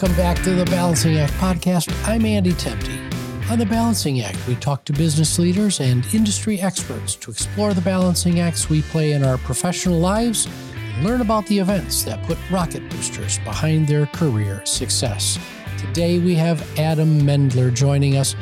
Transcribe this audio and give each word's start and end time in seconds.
Welcome 0.00 0.16
back 0.16 0.42
to 0.44 0.54
the 0.54 0.64
Balancing 0.64 1.18
Act 1.18 1.34
podcast. 1.34 1.92
I'm 2.08 2.24
Andy 2.24 2.52
Temte. 2.52 2.88
On 3.50 3.58
the 3.58 3.66
Balancing 3.66 4.22
Act, 4.22 4.38
we 4.48 4.54
talk 4.54 4.82
to 4.86 4.94
business 4.94 5.38
leaders 5.38 5.78
and 5.78 6.06
industry 6.14 6.58
experts 6.58 7.14
to 7.16 7.30
explore 7.30 7.74
the 7.74 7.82
balancing 7.82 8.40
acts 8.40 8.70
we 8.70 8.80
play 8.80 9.12
in 9.12 9.22
our 9.22 9.36
professional 9.36 9.98
lives 9.98 10.48
and 10.74 11.04
learn 11.04 11.20
about 11.20 11.44
the 11.48 11.58
events 11.58 12.02
that 12.04 12.22
put 12.22 12.38
rocket 12.50 12.88
boosters 12.88 13.38
behind 13.40 13.86
their 13.86 14.06
career 14.06 14.64
success. 14.64 15.38
Today 15.76 16.18
we 16.18 16.34
have 16.34 16.66
Adam 16.78 17.20
Mendler 17.20 17.70
joining 17.70 18.16
us. 18.16 18.34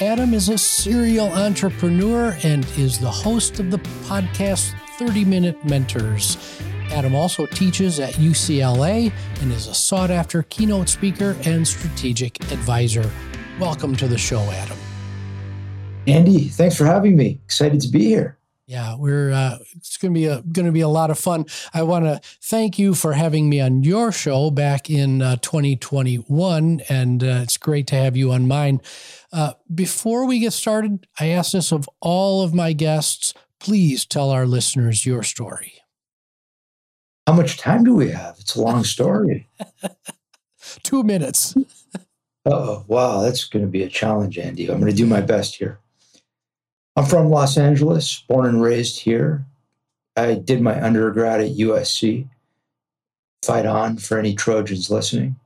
Adam 0.00 0.34
is 0.34 0.48
a 0.48 0.58
serial 0.58 1.28
entrepreneur 1.28 2.36
and 2.42 2.66
is 2.76 2.98
the 2.98 3.08
host 3.08 3.60
of 3.60 3.70
the 3.70 3.78
podcast 4.02 4.74
30 4.98 5.24
Minute 5.26 5.64
Mentors. 5.64 6.60
Adam 6.90 7.14
also 7.14 7.46
teaches 7.46 7.98
at 8.00 8.14
UCLA 8.14 9.12
and 9.40 9.52
is 9.52 9.66
a 9.66 9.74
sought 9.74 10.10
after 10.10 10.42
keynote 10.44 10.88
speaker 10.88 11.36
and 11.44 11.66
strategic 11.66 12.40
advisor. 12.52 13.10
Welcome 13.58 13.96
to 13.96 14.08
the 14.08 14.18
show, 14.18 14.40
Adam. 14.40 14.78
Andy, 16.06 16.48
thanks 16.48 16.76
for 16.76 16.84
having 16.84 17.16
me. 17.16 17.40
Excited 17.44 17.80
to 17.80 17.88
be 17.88 18.04
here. 18.04 18.38
Yeah, 18.66 18.96
we're 18.96 19.30
uh, 19.30 19.58
it's 19.76 19.98
going 19.98 20.14
to 20.14 20.18
be 20.18 20.26
a 20.26 20.40
going 20.40 20.64
to 20.64 20.72
be 20.72 20.80
a 20.80 20.88
lot 20.88 21.10
of 21.10 21.18
fun. 21.18 21.44
I 21.74 21.82
want 21.82 22.06
to 22.06 22.20
thank 22.42 22.78
you 22.78 22.94
for 22.94 23.12
having 23.12 23.50
me 23.50 23.60
on 23.60 23.84
your 23.84 24.10
show 24.10 24.50
back 24.50 24.88
in 24.88 25.20
uh, 25.20 25.36
2021, 25.36 26.80
and 26.88 27.22
uh, 27.22 27.40
it's 27.42 27.58
great 27.58 27.86
to 27.88 27.96
have 27.96 28.16
you 28.16 28.32
on 28.32 28.48
mine. 28.48 28.80
Uh, 29.32 29.52
before 29.74 30.24
we 30.24 30.38
get 30.38 30.54
started, 30.54 31.06
I 31.20 31.28
ask 31.28 31.52
this 31.52 31.72
of 31.72 31.90
all 32.00 32.42
of 32.42 32.54
my 32.54 32.72
guests: 32.72 33.34
please 33.60 34.06
tell 34.06 34.30
our 34.30 34.46
listeners 34.46 35.04
your 35.04 35.22
story. 35.22 35.83
How 37.26 37.32
much 37.32 37.56
time 37.56 37.84
do 37.84 37.94
we 37.94 38.10
have? 38.10 38.36
It's 38.38 38.54
a 38.54 38.60
long 38.60 38.84
story. 38.84 39.48
Two 40.82 41.02
minutes. 41.02 41.54
oh, 42.44 42.84
wow. 42.86 43.22
That's 43.22 43.44
going 43.44 43.64
to 43.64 43.70
be 43.70 43.82
a 43.82 43.88
challenge, 43.88 44.38
Andy. 44.38 44.68
I'm 44.68 44.78
going 44.78 44.90
to 44.90 44.96
do 44.96 45.06
my 45.06 45.20
best 45.20 45.56
here. 45.56 45.78
I'm 46.96 47.06
from 47.06 47.30
Los 47.30 47.56
Angeles, 47.56 48.22
born 48.28 48.46
and 48.46 48.62
raised 48.62 49.00
here. 49.00 49.46
I 50.16 50.34
did 50.34 50.60
my 50.60 50.80
undergrad 50.80 51.40
at 51.40 51.56
USC. 51.56 52.28
Fight 53.42 53.66
on 53.66 53.96
for 53.96 54.18
any 54.18 54.34
Trojans 54.34 54.90
listening. 54.90 55.36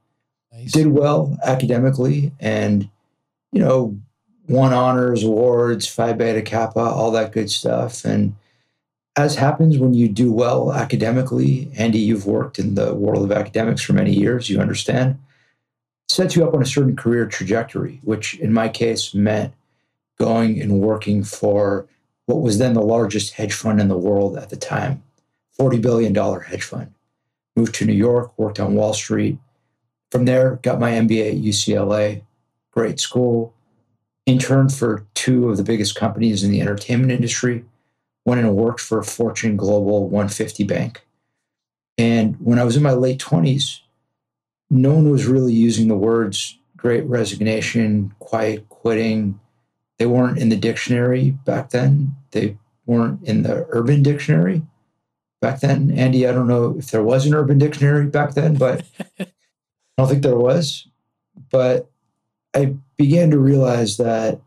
Nice. 0.52 0.72
Did 0.72 0.88
well 0.88 1.38
academically 1.42 2.32
and, 2.40 2.88
you 3.52 3.60
know, 3.60 3.98
won 4.48 4.72
honors, 4.72 5.22
awards, 5.22 5.86
Phi 5.86 6.12
Beta 6.12 6.42
Kappa, 6.42 6.80
all 6.80 7.10
that 7.12 7.32
good 7.32 7.50
stuff. 7.50 8.04
And 8.04 8.34
as 9.18 9.34
happens 9.34 9.78
when 9.78 9.94
you 9.94 10.08
do 10.08 10.32
well 10.32 10.72
academically, 10.72 11.68
Andy, 11.76 11.98
you've 11.98 12.24
worked 12.24 12.56
in 12.56 12.76
the 12.76 12.94
world 12.94 13.24
of 13.24 13.32
academics 13.36 13.82
for 13.82 13.92
many 13.92 14.12
years, 14.12 14.48
you 14.48 14.60
understand, 14.60 15.18
sets 16.08 16.36
you 16.36 16.46
up 16.46 16.54
on 16.54 16.62
a 16.62 16.66
certain 16.66 16.94
career 16.94 17.26
trajectory, 17.26 17.98
which 18.04 18.38
in 18.38 18.52
my 18.52 18.68
case 18.68 19.12
meant 19.14 19.52
going 20.20 20.62
and 20.62 20.78
working 20.80 21.24
for 21.24 21.88
what 22.26 22.42
was 22.42 22.58
then 22.58 22.74
the 22.74 22.80
largest 22.80 23.32
hedge 23.32 23.52
fund 23.52 23.80
in 23.80 23.88
the 23.88 23.98
world 23.98 24.36
at 24.36 24.50
the 24.50 24.56
time, 24.56 25.02
$40 25.58 25.82
billion 25.82 26.14
hedge 26.14 26.62
fund. 26.62 26.94
Moved 27.56 27.74
to 27.74 27.84
New 27.84 27.94
York, 27.94 28.32
worked 28.38 28.60
on 28.60 28.76
Wall 28.76 28.94
Street. 28.94 29.36
From 30.12 30.26
there, 30.26 30.60
got 30.62 30.78
my 30.78 30.92
MBA 30.92 31.30
at 31.30 31.42
UCLA, 31.42 32.22
great 32.70 33.00
school, 33.00 33.52
interned 34.26 34.72
for 34.72 35.04
two 35.14 35.48
of 35.50 35.56
the 35.56 35.64
biggest 35.64 35.96
companies 35.96 36.44
in 36.44 36.52
the 36.52 36.60
entertainment 36.60 37.10
industry 37.10 37.64
went 38.28 38.42
and 38.42 38.54
worked 38.54 38.80
for 38.80 38.98
a 38.98 39.04
Fortune 39.04 39.56
Global 39.56 40.04
150 40.04 40.64
bank. 40.64 41.02
And 41.96 42.36
when 42.38 42.58
I 42.58 42.64
was 42.64 42.76
in 42.76 42.82
my 42.82 42.92
late 42.92 43.18
20s, 43.18 43.80
no 44.68 44.92
one 44.92 45.10
was 45.10 45.24
really 45.24 45.54
using 45.54 45.88
the 45.88 45.96
words 45.96 46.58
great 46.76 47.04
resignation, 47.06 48.14
quiet 48.20 48.68
quitting. 48.68 49.40
They 49.98 50.06
weren't 50.06 50.38
in 50.38 50.50
the 50.50 50.56
dictionary 50.56 51.30
back 51.44 51.70
then. 51.70 52.14
They 52.30 52.56
weren't 52.86 53.24
in 53.24 53.42
the 53.42 53.66
urban 53.70 54.02
dictionary 54.02 54.62
back 55.40 55.60
then. 55.60 55.90
Andy, 55.90 56.28
I 56.28 56.32
don't 56.32 56.46
know 56.46 56.76
if 56.78 56.90
there 56.90 57.02
was 57.02 57.26
an 57.26 57.34
urban 57.34 57.58
dictionary 57.58 58.06
back 58.06 58.34
then, 58.34 58.56
but 58.56 58.84
I 59.18 59.26
don't 59.96 60.06
think 60.06 60.22
there 60.22 60.36
was. 60.36 60.86
But 61.50 61.88
I 62.54 62.76
began 62.98 63.30
to 63.30 63.38
realize 63.38 63.96
that 63.96 64.40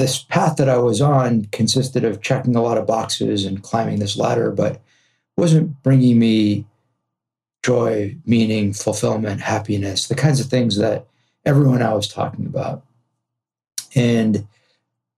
this 0.00 0.22
path 0.22 0.56
that 0.56 0.68
I 0.68 0.78
was 0.78 1.00
on 1.00 1.44
consisted 1.52 2.04
of 2.04 2.22
checking 2.22 2.56
a 2.56 2.62
lot 2.62 2.78
of 2.78 2.86
boxes 2.86 3.44
and 3.44 3.62
climbing 3.62 3.98
this 3.98 4.16
ladder, 4.16 4.50
but 4.50 4.80
wasn't 5.36 5.82
bringing 5.82 6.18
me 6.18 6.64
joy, 7.62 8.16
meaning, 8.24 8.72
fulfillment, 8.72 9.42
happiness, 9.42 10.08
the 10.08 10.14
kinds 10.14 10.40
of 10.40 10.46
things 10.46 10.78
that 10.78 11.06
everyone 11.44 11.82
I 11.82 11.92
was 11.92 12.08
talking 12.08 12.46
about. 12.46 12.82
And 13.94 14.46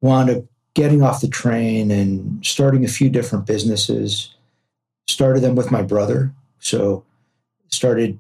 wound 0.00 0.31
up 0.31 0.44
getting 0.75 1.03
off 1.03 1.20
the 1.20 1.28
train 1.28 1.93
and 1.93 2.44
starting 2.44 2.84
a 2.84 2.88
few 2.88 3.09
different 3.09 3.47
businesses. 3.47 4.34
Started 5.06 5.41
them 5.41 5.54
with 5.54 5.70
my 5.70 5.82
brother. 5.82 6.32
So 6.59 7.04
started 7.69 8.19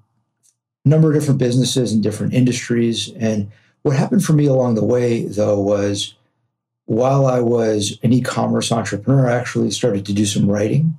a 0.84 0.88
number 0.88 1.08
of 1.08 1.18
different 1.18 1.40
businesses 1.40 1.92
in 1.92 2.02
different 2.02 2.34
industries. 2.34 3.12
And 3.14 3.50
what 3.82 3.96
happened 3.96 4.24
for 4.24 4.32
me 4.32 4.46
along 4.46 4.76
the 4.76 4.84
way, 4.84 5.24
though, 5.24 5.58
was 5.58 6.14
while 6.86 7.26
I 7.26 7.40
was 7.40 7.98
an 8.02 8.12
e 8.12 8.20
commerce 8.20 8.72
entrepreneur, 8.72 9.28
I 9.28 9.36
actually 9.36 9.70
started 9.70 10.04
to 10.06 10.12
do 10.12 10.26
some 10.26 10.50
writing. 10.50 10.98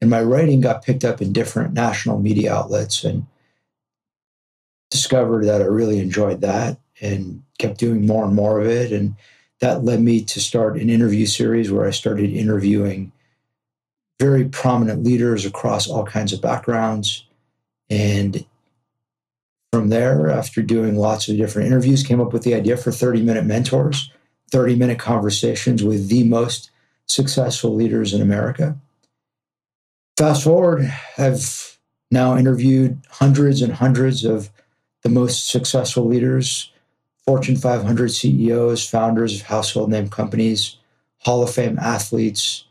And 0.00 0.10
my 0.10 0.22
writing 0.22 0.60
got 0.60 0.84
picked 0.84 1.04
up 1.04 1.20
in 1.20 1.32
different 1.32 1.74
national 1.74 2.20
media 2.20 2.54
outlets 2.54 3.02
and 3.02 3.26
discovered 4.90 5.44
that 5.46 5.60
I 5.60 5.66
really 5.66 5.98
enjoyed 5.98 6.40
that 6.42 6.78
and 7.00 7.42
kept 7.58 7.78
doing 7.78 8.06
more 8.06 8.24
and 8.24 8.34
more 8.34 8.60
of 8.60 8.66
it. 8.66 8.92
And 8.92 9.16
that 9.60 9.84
led 9.84 10.00
me 10.00 10.22
to 10.24 10.40
start 10.40 10.78
an 10.78 10.88
interview 10.88 11.26
series 11.26 11.70
where 11.72 11.86
I 11.86 11.90
started 11.90 12.30
interviewing 12.30 13.10
very 14.20 14.44
prominent 14.44 15.04
leaders 15.04 15.44
across 15.44 15.88
all 15.88 16.04
kinds 16.04 16.32
of 16.32 16.40
backgrounds. 16.40 17.24
And 17.90 18.46
from 19.72 19.88
there, 19.88 20.30
after 20.30 20.62
doing 20.62 20.96
lots 20.96 21.28
of 21.28 21.36
different 21.36 21.66
interviews, 21.66 22.04
came 22.04 22.20
up 22.20 22.32
with 22.32 22.44
the 22.44 22.54
idea 22.54 22.76
for 22.76 22.92
30 22.92 23.22
minute 23.22 23.44
mentors 23.44 24.10
30 24.50 24.76
minute 24.76 24.98
conversations 24.98 25.82
with 25.82 26.08
the 26.08 26.24
most 26.24 26.70
successful 27.06 27.74
leaders 27.74 28.12
in 28.12 28.20
America. 28.20 28.76
Fast 30.16 30.44
forward, 30.44 30.92
I've 31.16 31.78
now 32.10 32.36
interviewed 32.36 32.98
hundreds 33.10 33.62
and 33.62 33.72
hundreds 33.72 34.24
of 34.24 34.50
the 35.02 35.08
most 35.08 35.48
successful 35.48 36.06
leaders, 36.06 36.72
Fortune 37.24 37.56
500 37.56 38.10
CEOs, 38.10 38.88
founders 38.88 39.34
of 39.34 39.46
household 39.46 39.90
name 39.90 40.08
companies, 40.08 40.76
Hall 41.18 41.42
of 41.42 41.52
Fame 41.52 41.78
athletes, 41.78 42.64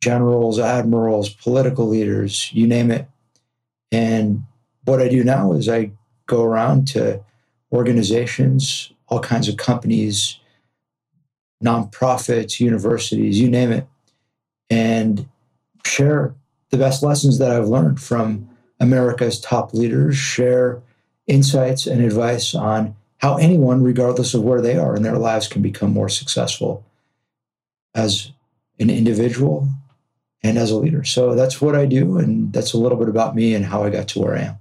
generals, 0.00 0.58
admirals, 0.58 1.28
political 1.30 1.86
leaders, 1.86 2.52
you 2.52 2.66
name 2.66 2.90
it. 2.90 3.06
And 3.92 4.44
what 4.84 5.00
I 5.00 5.08
do 5.08 5.22
now 5.22 5.52
is 5.52 5.68
I 5.68 5.92
go 6.26 6.42
around 6.42 6.88
to 6.88 7.22
organizations, 7.72 8.92
all 9.08 9.20
kinds 9.20 9.48
of 9.48 9.56
companies, 9.56 10.39
nonprofits, 11.62 12.60
universities, 12.60 13.38
you 13.38 13.48
name 13.48 13.72
it, 13.72 13.86
and 14.68 15.28
share 15.84 16.34
the 16.70 16.78
best 16.78 17.02
lessons 17.02 17.38
that 17.38 17.50
I've 17.50 17.68
learned 17.68 18.00
from 18.00 18.48
America's 18.78 19.40
top 19.40 19.74
leaders, 19.74 20.16
share 20.16 20.80
insights 21.26 21.86
and 21.86 22.02
advice 22.02 22.54
on 22.54 22.94
how 23.18 23.36
anyone, 23.36 23.82
regardless 23.82 24.32
of 24.34 24.42
where 24.42 24.62
they 24.62 24.78
are 24.78 24.96
in 24.96 25.02
their 25.02 25.18
lives, 25.18 25.46
can 25.46 25.60
become 25.60 25.92
more 25.92 26.08
successful 26.08 26.84
as 27.94 28.32
an 28.78 28.88
individual 28.88 29.68
and 30.42 30.56
as 30.56 30.70
a 30.70 30.76
leader. 30.76 31.04
So 31.04 31.34
that's 31.34 31.60
what 31.60 31.76
I 31.76 31.84
do. 31.84 32.18
And 32.18 32.52
that's 32.52 32.72
a 32.72 32.78
little 32.78 32.96
bit 32.96 33.08
about 33.08 33.34
me 33.34 33.54
and 33.54 33.66
how 33.66 33.84
I 33.84 33.90
got 33.90 34.08
to 34.08 34.20
where 34.20 34.36
I 34.36 34.42
am. 34.42 34.58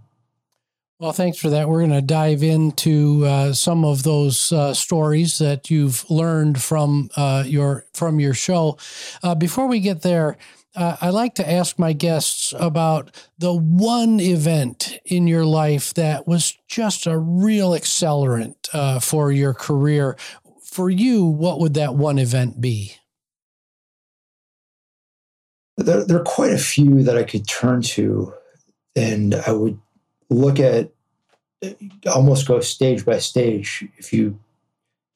Well, 1.00 1.14
thanks 1.14 1.38
for 1.38 1.50
that. 1.52 1.70
We're 1.70 1.80
going 1.80 1.92
to 1.92 2.02
dive 2.02 2.44
into 2.44 3.26
uh, 3.26 3.54
some 3.54 3.86
of 3.86 4.04
those 4.04 4.52
uh, 4.52 4.74
stories 4.74 5.38
that 5.38 5.72
you've 5.72 6.10
learned 6.10 6.62
from 6.62 7.10
uh, 7.16 7.46
your 7.48 7.86
from 7.94 8.20
your 8.20 8.34
show. 8.34 8.78
Uh, 9.24 9.34
before 9.34 9.68
we 9.68 9.80
get 9.80 10.02
there, 10.02 10.36
uh, 10.76 10.98
I 11.00 11.12
like 11.12 11.36
to 11.36 11.50
ask 11.50 11.80
my 11.80 11.94
guests 11.94 12.54
about 12.60 13.16
the 13.38 13.54
one 13.54 14.20
event 14.20 15.00
in 15.06 15.26
your 15.26 15.46
life 15.46 15.94
that 15.94 16.28
was 16.28 16.58
just 16.68 17.08
a 17.08 17.18
real 17.18 17.72
accelerant 17.72 18.56
uh, 18.74 19.00
for 19.00 19.32
your 19.32 19.54
career. 19.54 20.18
For 20.62 20.90
you, 20.90 21.24
what 21.24 21.62
would 21.62 21.76
that 21.76 21.96
one 21.96 22.20
event 22.20 22.60
be? 22.60 22.96
There, 25.78 26.04
there 26.04 26.18
are 26.18 26.24
quite 26.26 26.52
a 26.52 26.58
few 26.58 27.04
that 27.04 27.18
I 27.18 27.24
could 27.24 27.48
turn 27.48 27.84
to, 27.84 28.34
and 28.98 29.34
I 29.34 29.54
would 29.54 29.80
look 30.30 30.60
at 30.60 30.92
almost 32.14 32.48
go 32.48 32.60
stage 32.60 33.06
by 33.06 33.20
stage. 33.20 33.88
If 33.98 34.14
you 34.14 34.40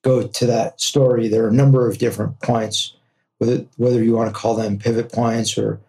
go 0.03 0.27
to 0.27 0.45
that 0.45 0.81
story, 0.81 1.27
there 1.27 1.45
are 1.45 1.49
a 1.49 1.53
number 1.53 1.87
of 1.87 1.97
different 1.97 2.39
points, 2.41 2.93
whether, 3.37 3.65
whether 3.77 4.03
you 4.03 4.15
want 4.15 4.33
to 4.33 4.39
call 4.39 4.55
them 4.55 4.77
pivot 4.77 5.11
points 5.11 5.57
or 5.57 5.79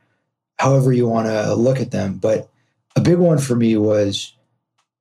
however 0.58 0.92
you 0.92 1.08
want 1.08 1.26
to 1.26 1.54
look 1.54 1.80
at 1.80 1.90
them. 1.90 2.18
But 2.18 2.48
a 2.96 3.00
big 3.00 3.18
one 3.18 3.38
for 3.38 3.56
me 3.56 3.76
was 3.76 4.32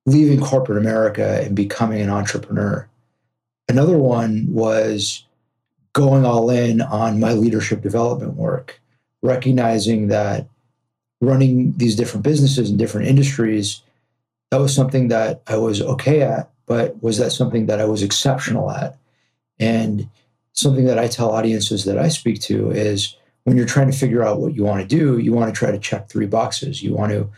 leaving 0.06 0.40
corporate 0.40 0.78
America 0.78 1.40
and 1.42 1.54
becoming 1.54 2.00
an 2.00 2.10
entrepreneur. 2.10 2.88
Another 3.68 3.96
one 3.96 4.46
was 4.50 5.24
going 5.92 6.24
all 6.26 6.50
in 6.50 6.82
on 6.82 7.20
my 7.20 7.32
leadership 7.32 7.80
development 7.80 8.34
work, 8.34 8.80
recognizing 9.22 10.08
that 10.08 10.48
running 11.20 11.72
these 11.76 11.96
different 11.96 12.24
businesses 12.24 12.68
in 12.68 12.76
different 12.76 13.06
industries, 13.06 13.80
that 14.54 14.60
was 14.60 14.72
something 14.72 15.08
that 15.08 15.42
I 15.48 15.56
was 15.56 15.82
okay 15.82 16.22
at, 16.22 16.48
but 16.66 17.02
was 17.02 17.18
that 17.18 17.32
something 17.32 17.66
that 17.66 17.80
I 17.80 17.86
was 17.86 18.04
exceptional 18.04 18.70
at? 18.70 18.96
And 19.58 20.08
something 20.52 20.84
that 20.84 20.96
I 20.96 21.08
tell 21.08 21.32
audiences 21.32 21.86
that 21.86 21.98
I 21.98 22.06
speak 22.06 22.40
to 22.42 22.70
is 22.70 23.16
when 23.42 23.56
you're 23.56 23.66
trying 23.66 23.90
to 23.90 23.98
figure 23.98 24.22
out 24.22 24.38
what 24.38 24.54
you 24.54 24.62
want 24.62 24.80
to 24.80 24.86
do, 24.86 25.18
you 25.18 25.32
want 25.32 25.52
to 25.52 25.58
try 25.58 25.72
to 25.72 25.78
check 25.80 26.08
three 26.08 26.26
boxes. 26.26 26.84
You 26.84 26.94
want 26.94 27.10
to, 27.10 27.28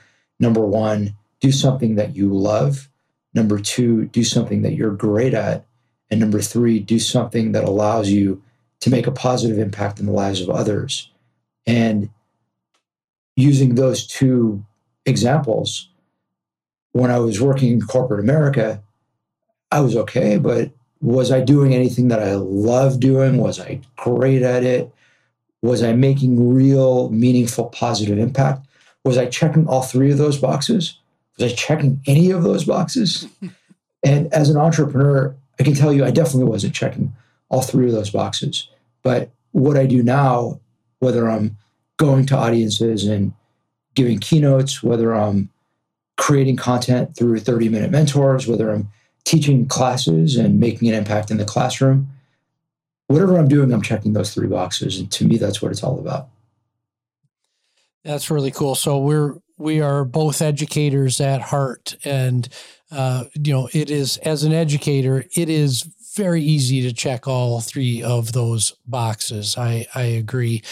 number 0.41 0.61
one, 0.61 1.17
do 1.41 1.53
something 1.53 1.95
that 1.95 2.15
you 2.15 2.29
love. 2.35 2.91
Number 3.33 3.59
two, 3.61 4.05
do 4.09 4.23
something 4.23 4.61
that 4.61 4.75
you're 4.75 4.91
great 4.91 5.33
at. 5.33 5.65
And 6.11 6.21
number 6.21 6.43
three, 6.43 6.81
do 6.81 6.99
something 6.99 7.53
that 7.53 7.65
allows 7.65 8.11
you 8.11 8.43
to 8.81 8.91
make 8.91 9.07
a 9.07 9.11
positive 9.11 9.59
impact 9.59 10.01
in 10.01 10.05
the 10.05 10.13
lives 10.13 10.43
of 10.43 10.51
others. 10.51 11.11
And 11.67 12.11
using 13.37 13.75
those 13.75 14.07
two 14.07 14.63
examples, 15.07 15.89
when 16.97 17.11
I 17.11 17.19
was 17.19 17.41
working 17.41 17.73
in 17.73 17.81
corporate 17.83 18.21
America, 18.21 18.83
I 19.71 19.81
was 19.81 19.97
okay, 19.97 20.39
but 20.39 20.71
was 21.03 21.31
I 21.31 21.41
doing 21.41 21.75
anything 21.75 22.09
that 22.09 22.23
I 22.23 22.35
loved 22.35 23.01
doing? 23.01 23.37
Was 23.37 23.61
I 23.61 23.81
great 23.97 24.43
at 24.43 24.65
it? 24.65 24.91
Was 25.61 25.83
I 25.83 25.93
making 25.93 26.55
real, 26.55 27.11
meaningful, 27.11 27.67
positive 27.67 28.19
impact? 28.19 28.67
Was 29.05 29.19
I 29.19 29.27
checking 29.27 29.67
all 29.67 29.83
three 29.83 30.11
of 30.11 30.17
those 30.17 30.39
boxes? 30.39 30.99
Was 31.39 31.53
I 31.53 31.55
checking 31.55 32.01
any 32.07 32.31
of 32.31 32.43
those 32.43 32.65
boxes? 32.65 33.27
and 34.03 34.33
as 34.33 34.49
an 34.49 34.57
entrepreneur, 34.57 35.37
I 35.61 35.65
can 35.65 35.75
tell 35.75 35.93
you 35.93 36.03
I 36.05 36.11
definitely 36.11 36.49
wasn't 36.49 36.75
checking 36.75 37.15
all 37.51 37.63
three 37.63 37.87
of 37.87 37.93
those 37.93 38.11
boxes. 38.11 38.69
But 39.03 39.31
what 39.53 39.77
I 39.77 39.85
do 39.85 40.03
now, 40.03 40.61
whether 41.01 41.29
I'm 41.29 41.59
going 41.99 42.25
to 42.27 42.37
audiences 42.37 43.05
and 43.05 43.35
giving 43.95 44.19
keynotes, 44.19 44.83
whether 44.83 45.15
I'm 45.15 45.51
creating 46.17 46.57
content 46.57 47.17
through 47.17 47.41
30 47.41 47.69
minute 47.69 47.91
mentors, 47.91 48.47
whether 48.47 48.71
I'm 48.71 48.89
teaching 49.25 49.67
classes 49.67 50.37
and 50.37 50.61
making 50.61 50.89
an 50.89 50.95
impact 50.95 51.31
in 51.31 51.37
the 51.37 51.45
classroom, 51.45 52.09
whatever 53.09 53.37
I'm 53.37 53.49
doing, 53.49 53.73
I'm 53.73 53.83
checking 53.83 54.13
those 54.13 54.33
three 54.33 54.49
boxes. 54.49 54.99
And 54.99 55.11
to 55.13 55.27
me, 55.27 55.37
that's 55.37 55.61
what 55.61 55.73
it's 55.73 55.83
all 55.83 55.99
about. 55.99 56.29
That's 58.05 58.31
really 58.31 58.53
cool. 58.53 58.75
So 58.75 58.99
we're 58.99 59.35
we 59.59 59.81
are 59.81 60.05
both 60.05 60.43
educators 60.43 61.21
at 61.21 61.41
heart, 61.41 61.97
and 62.05 62.47
uh, 62.91 63.25
you 63.35 63.53
know, 63.53 63.69
it 63.73 63.91
is 63.91 64.19
as 64.19 64.45
an 64.45 64.53
educator, 64.53 65.25
it 65.35 65.49
is 65.49 65.89
very 66.15 66.43
easy 66.43 66.81
to 66.83 66.93
check 66.93 67.29
all 67.29 67.61
three 67.61 68.03
of 68.03 68.33
those 68.33 68.75
boxes. 68.87 69.57
I, 69.59 69.87
I 69.95 70.03
agree. 70.03 70.63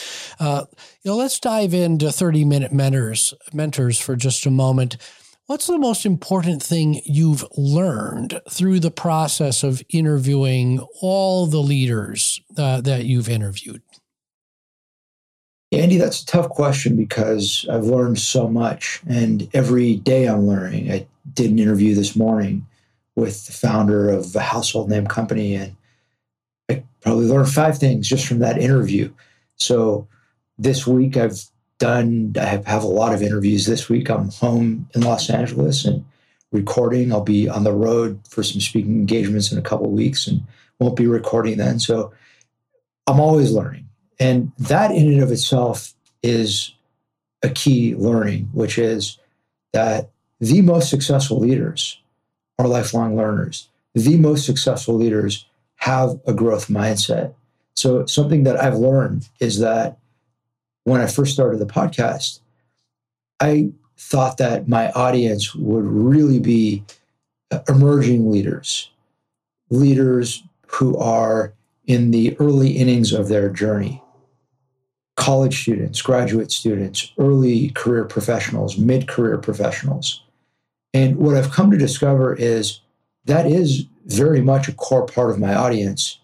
Uh, 0.41 0.65
you 1.03 1.11
know, 1.11 1.17
let's 1.17 1.39
dive 1.39 1.75
into 1.75 2.11
30 2.11 2.47
minute 2.47 2.73
mentors, 2.73 3.35
mentors 3.53 3.99
for 3.99 4.17
just 4.17 4.47
a 4.47 4.51
moment. 4.51 4.97
What's 5.47 5.67
the 5.67 5.79
most 5.79 6.07
important 6.07 6.63
thing 6.63 7.03
you've 7.05 7.45
learned 7.57 8.41
through 8.49 8.81
the 8.81 8.91
process 8.91 9.63
of 9.63 9.83
interviewing 9.91 10.81
all 11.03 11.47
the 11.47 11.61
leaders 11.61 12.41
uh, 12.57 12.81
that 12.81 13.05
you've 13.05 13.29
interviewed? 13.29 13.83
Andy, 15.71 15.99
that's 15.99 16.23
a 16.23 16.27
tough 16.27 16.49
question 16.49 16.97
because 16.97 17.67
I've 17.71 17.85
learned 17.85 18.19
so 18.19 18.49
much, 18.49 19.03
and 19.07 19.49
every 19.53 19.97
day 19.97 20.27
I'm 20.27 20.47
learning. 20.47 20.91
I 20.91 21.07
did 21.35 21.51
an 21.51 21.59
interview 21.59 21.95
this 21.95 22.17
morning 22.17 22.67
with 23.15 23.45
the 23.45 23.53
founder 23.53 24.09
of 24.09 24.35
a 24.35 24.41
household 24.41 24.89
name 24.89 25.07
company, 25.07 25.57
and 25.57 25.77
I 26.71 26.85
probably 27.03 27.27
learned 27.27 27.51
five 27.51 27.77
things 27.77 28.09
just 28.09 28.27
from 28.27 28.39
that 28.39 28.57
interview. 28.57 29.13
So 29.57 30.09
this 30.57 30.87
week 30.87 31.19
I've 31.19 31.45
done, 31.85 32.33
I 32.41 32.47
have, 32.47 32.65
have 32.65 32.83
a 32.83 32.87
lot 32.87 33.13
of 33.13 33.21
interviews 33.21 33.67
this 33.67 33.91
week. 33.91 34.09
I'm 34.09 34.31
home 34.31 34.89
in 34.95 35.03
Los 35.03 35.29
Angeles 35.29 35.85
and 35.85 36.03
recording. 36.51 37.13
I'll 37.13 37.21
be 37.21 37.47
on 37.47 37.65
the 37.65 37.75
road 37.75 38.19
for 38.27 38.43
some 38.43 38.63
speaking 38.63 38.93
engagements 38.93 39.53
in 39.53 39.59
a 39.59 39.63
couple 39.63 39.91
weeks 39.91 40.27
and 40.27 40.41
won't 40.81 40.97
be 40.97 41.07
recording 41.07 41.59
then. 41.59 41.79
So 41.79 42.11
I'm 43.07 43.21
always 43.21 43.53
learning. 43.53 43.87
And 44.19 44.51
that 44.59 44.93
in 44.93 45.13
and 45.13 45.23
of 45.23 45.31
itself 45.31 45.93
is 46.23 46.73
a 47.43 47.51
key 47.51 47.95
learning, 47.97 48.49
which 48.55 48.79
is 48.79 49.19
that 49.75 50.09
the 50.41 50.63
most 50.63 50.89
successful 50.89 51.39
leaders 51.39 52.01
are 52.59 52.67
lifelong 52.67 53.15
learners. 53.15 53.69
The 53.95 54.17
most 54.17 54.47
successful 54.47 54.95
leaders 54.95 55.45
have 55.77 56.19
a 56.27 56.33
growth 56.33 56.69
mindset. 56.69 57.35
So, 57.77 58.07
something 58.07 58.45
that 58.45 58.57
I've 58.57 58.79
learned 58.79 59.29
is 59.41 59.59
that 59.59 59.99
when 60.85 61.01
I 61.01 61.07
first 61.07 61.33
started 61.33 61.59
the 61.59 61.67
podcast, 61.67 62.41
I 63.41 63.71
thought 63.99 64.39
that 64.39 64.69
my 64.69 64.91
audience 64.93 65.55
would 65.55 65.85
really 65.85 66.39
be 66.39 66.85
uh, 67.51 67.61
emerging 67.69 68.31
leaders, 68.31 68.91
leaders 69.71 70.43
who 70.69 70.97
are 70.97 71.55
in 71.87 72.11
the 72.11 72.37
early 72.39 72.73
innings 72.73 73.13
of 73.13 73.29
their 73.29 73.49
journey. 73.49 74.03
College 75.17 75.63
students, 75.63 76.03
graduate 76.03 76.51
students, 76.51 77.13
early 77.19 77.71
career 77.71 78.05
professionals, 78.05 78.77
mid 78.77 79.07
career 79.07 79.39
professionals. 79.39 80.23
And 80.93 81.17
what 81.17 81.37
I've 81.37 81.51
come 81.51 81.71
to 81.71 81.79
discover 81.79 82.35
is 82.35 82.81
that 83.25 83.47
is 83.47 83.87
very 84.07 84.41
much 84.41 84.69
a 84.69 84.73
core 84.73 85.07
part 85.07 85.31
of 85.31 85.39
my 85.39 85.55
audience. 85.55 86.19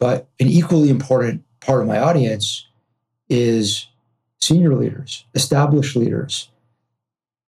But 0.00 0.28
an 0.40 0.48
equally 0.48 0.88
important 0.88 1.44
part 1.60 1.82
of 1.82 1.86
my 1.86 1.98
audience 1.98 2.66
is 3.28 3.86
senior 4.42 4.74
leaders, 4.74 5.24
established 5.34 5.94
leaders, 5.94 6.48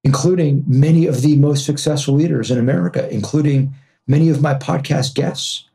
including 0.05 0.65
many 0.67 1.07
of 1.07 1.23
the 1.23 1.37
most 1.37 1.67
successful 1.67 2.15
leaders 2.15 2.51
in 2.51 2.59
America, 2.59 3.13
including 3.13 3.75
many 4.07 4.29
of 4.29 4.41
my 4.41 4.55
podcast 4.55 5.15
guests. 5.15 5.69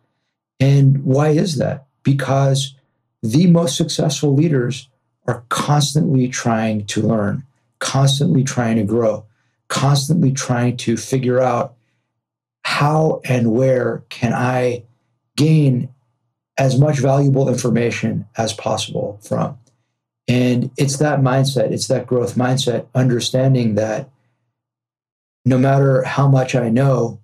And 0.60 1.04
why 1.04 1.30
is 1.30 1.58
that? 1.58 1.88
Because 2.04 2.74
the 3.22 3.48
most 3.48 3.76
successful 3.76 4.34
leaders 4.34 4.88
are 5.28 5.44
constantly 5.50 6.30
trying 6.30 6.86
to 6.86 7.02
learn, 7.02 7.44
constantly 7.80 8.44
trying 8.44 8.78
to 8.78 8.84
grow, 8.84 9.26
constantly 9.68 10.32
trying 10.32 10.78
to 10.78 10.96
figure 10.96 11.42
out 11.42 11.76
how 12.64 13.20
and 13.26 13.52
where 13.52 14.04
can 14.10 14.34
I 14.34 14.84
gain 15.36 15.90
as 16.58 16.80
much 16.80 17.00
valuable 17.00 17.50
information 17.50 18.26
as 18.38 18.54
possible 18.54 19.20
from. 19.22 19.58
And 20.30 20.70
it's 20.78 20.98
that 20.98 21.20
mindset, 21.20 21.72
it's 21.72 21.88
that 21.88 22.06
growth 22.06 22.36
mindset, 22.36 22.86
understanding 22.94 23.76
that 23.76 24.10
no 25.44 25.58
matter 25.58 26.04
how 26.04 26.28
much 26.28 26.54
I 26.54 26.70
know, 26.70 27.20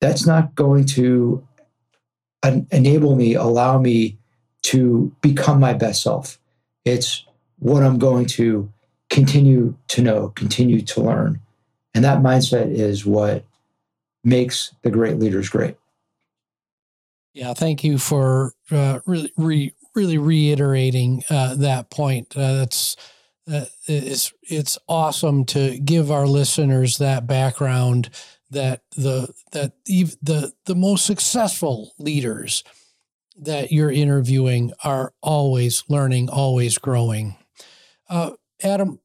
that's 0.00 0.24
not 0.24 0.54
going 0.54 0.86
to 0.86 1.46
enable 2.70 3.16
me, 3.16 3.34
allow 3.34 3.78
me 3.78 4.18
to 4.62 5.12
become 5.20 5.58
my 5.58 5.72
best 5.72 6.02
self. 6.02 6.38
It's 6.84 7.24
what 7.58 7.82
I'm 7.82 7.98
going 7.98 8.26
to 8.26 8.72
continue 9.10 9.74
to 9.88 10.02
know, 10.02 10.28
continue 10.30 10.80
to 10.82 11.00
learn. 11.00 11.40
And 11.94 12.04
that 12.04 12.22
mindset 12.22 12.72
is 12.72 13.04
what 13.04 13.44
makes 14.22 14.72
the 14.82 14.90
great 14.90 15.18
leaders 15.18 15.48
great. 15.48 15.76
Yeah, 17.34 17.54
thank 17.54 17.82
you 17.82 17.98
for 17.98 18.52
uh, 18.70 19.00
really, 19.06 19.32
re, 19.36 19.74
really 19.94 20.18
reiterating 20.18 21.22
uh, 21.30 21.54
that 21.56 21.90
point. 21.90 22.36
Uh, 22.36 22.54
that's 22.56 22.96
uh, 23.50 23.64
it's 23.86 24.32
it's 24.42 24.78
awesome 24.88 25.44
to 25.46 25.78
give 25.78 26.10
our 26.10 26.26
listeners 26.26 26.98
that 26.98 27.26
background 27.26 28.10
that 28.50 28.82
the 28.96 29.32
that 29.52 29.72
the 29.84 30.52
the 30.66 30.74
most 30.74 31.04
successful 31.04 31.92
leaders 31.98 32.62
that 33.36 33.72
you're 33.72 33.90
interviewing 33.90 34.72
are 34.84 35.12
always 35.22 35.84
learning, 35.88 36.28
always 36.28 36.78
growing. 36.78 37.36
Uh, 38.08 38.32
Adam, 38.62 39.00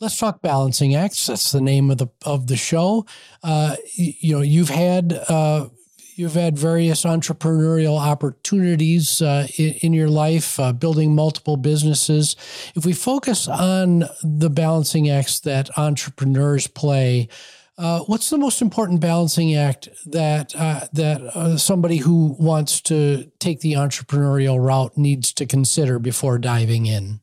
let's 0.00 0.16
talk 0.16 0.40
balancing 0.40 0.94
acts. 0.94 1.26
That's 1.26 1.52
the 1.52 1.60
name 1.60 1.90
of 1.90 1.98
the 1.98 2.08
of 2.24 2.46
the 2.46 2.56
show. 2.56 3.04
Uh, 3.42 3.76
you, 3.94 4.12
you, 4.20 4.34
know, 4.36 4.42
you've 4.42 4.70
had 4.70 5.12
uh, 5.28 5.68
you've 6.14 6.34
had 6.34 6.58
various 6.58 7.04
entrepreneurial 7.04 7.98
opportunities 7.98 9.20
uh, 9.20 9.46
in, 9.58 9.74
in, 9.82 9.92
your 9.92 10.08
life, 10.08 10.58
uh, 10.60 10.72
building 10.72 11.14
multiple 11.14 11.56
businesses. 11.56 12.36
If 12.74 12.84
we 12.84 12.92
focus 12.92 13.48
on 13.48 14.04
the 14.22 14.50
balancing 14.50 15.10
acts 15.10 15.40
that 15.40 15.76
entrepreneurs 15.78 16.66
play. 16.66 17.28
Uh, 17.76 18.00
what's 18.00 18.30
the 18.30 18.38
most 18.38 18.62
important 18.62 19.00
balancing 19.00 19.56
act 19.56 19.88
that 20.06 20.54
uh, 20.54 20.86
that 20.92 21.58
somebody 21.58 21.96
who 21.96 22.36
wants 22.38 22.80
to 22.80 23.28
take 23.40 23.60
the 23.60 23.72
entrepreneurial 23.72 24.64
route 24.64 24.96
needs 24.96 25.32
to 25.32 25.44
consider 25.44 25.98
before 25.98 26.38
diving 26.38 26.86
in? 26.86 27.20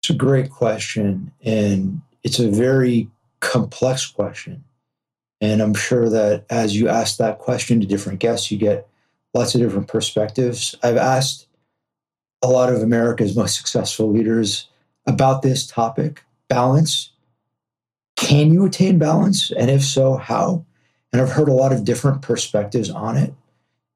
It's 0.00 0.08
a 0.08 0.14
great 0.14 0.50
question, 0.50 1.32
and 1.44 2.00
it's 2.22 2.38
a 2.38 2.48
very 2.48 3.10
complex 3.40 4.06
question. 4.06 4.64
And 5.40 5.60
I'm 5.60 5.74
sure 5.74 6.08
that 6.08 6.44
as 6.50 6.76
you 6.76 6.88
ask 6.88 7.16
that 7.18 7.38
question 7.38 7.80
to 7.80 7.86
different 7.86 8.18
guests, 8.18 8.50
you 8.50 8.58
get 8.58 8.88
lots 9.34 9.54
of 9.54 9.60
different 9.60 9.88
perspectives. 9.88 10.74
I've 10.82 10.96
asked 10.96 11.46
a 12.42 12.48
lot 12.48 12.72
of 12.72 12.82
America's 12.82 13.36
most 13.36 13.56
successful 13.56 14.10
leaders 14.10 14.68
about 15.06 15.42
this 15.42 15.66
topic 15.66 16.24
balance. 16.48 17.10
Can 18.16 18.52
you 18.52 18.64
attain 18.64 18.98
balance? 18.98 19.52
And 19.52 19.70
if 19.70 19.84
so, 19.84 20.16
how? 20.16 20.64
And 21.12 21.22
I've 21.22 21.30
heard 21.30 21.48
a 21.48 21.54
lot 21.54 21.72
of 21.72 21.84
different 21.84 22.22
perspectives 22.22 22.90
on 22.90 23.16
it. 23.16 23.32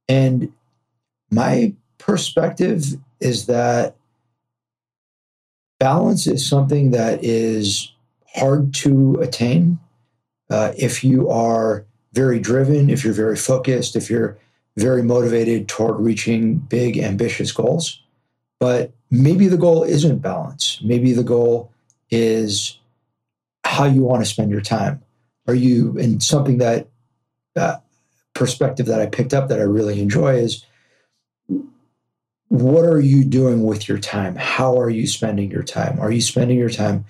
And 0.09 0.53
my 1.31 1.75
perspective 1.99 2.85
is 3.21 3.47
that 3.47 3.97
balance 5.79 6.27
is 6.27 6.49
something 6.49 6.93
that 6.93 7.25
is 7.25 7.93
hard 8.35 8.73
to 8.75 9.15
attain 9.21 9.79
uh, 10.53 10.73
if 10.77 11.03
you 11.03 11.31
are 11.31 11.87
very 12.13 12.39
driven, 12.39 12.91
if 12.91 13.05
you're 13.05 13.15
very 13.15 13.37
focused, 13.37 13.97
if 13.97 14.11
you're 14.11 14.37
very 14.77 15.03
motivated 15.03 15.67
toward 15.67 15.99
reaching 15.99 16.57
big, 16.57 16.99
ambitious 16.99 17.53
goals. 17.53 18.03
But 18.61 18.93
maybe 19.11 19.49
the 19.49 19.57
goal 19.57 19.83
isn't 19.83 20.19
balance. 20.19 20.79
Maybe 20.83 21.15
the 21.15 21.25
goal 21.25 21.73
is 22.11 22.79
how 23.65 23.87
you 23.87 24.03
want 24.03 24.23
to 24.23 24.31
spend 24.31 24.51
your 24.51 24.61
time. 24.61 25.03
Are 25.49 25.55
you, 25.55 25.97
in 25.97 26.21
something 26.21 26.59
that 26.59 26.89
uh, 27.57 27.79
perspective 28.35 28.87
that 28.87 29.01
I 29.01 29.07
picked 29.07 29.33
up 29.33 29.49
that 29.49 29.59
I 29.59 29.65
really 29.65 30.01
enjoy 30.01 30.35
is 30.35 30.65
what 32.49 32.85
are 32.85 33.01
you 33.01 33.25
doing 33.25 33.65
with 33.65 33.89
your 33.89 33.99
time? 33.99 34.37
How 34.37 34.79
are 34.79 34.91
you 34.91 35.07
spending 35.07 35.51
your 35.51 35.63
time? 35.63 35.99
Are 35.99 36.13
you 36.13 36.21
spending 36.21 36.59
your 36.59 36.69
time 36.69 37.07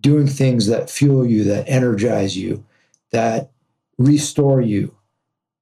doing 0.00 0.26
things 0.26 0.66
that 0.68 0.88
fuel 0.88 1.26
you, 1.26 1.44
that 1.44 1.68
energize 1.68 2.36
you, 2.38 2.64
that 3.12 3.50
restore 3.98 4.60
you? 4.60 4.94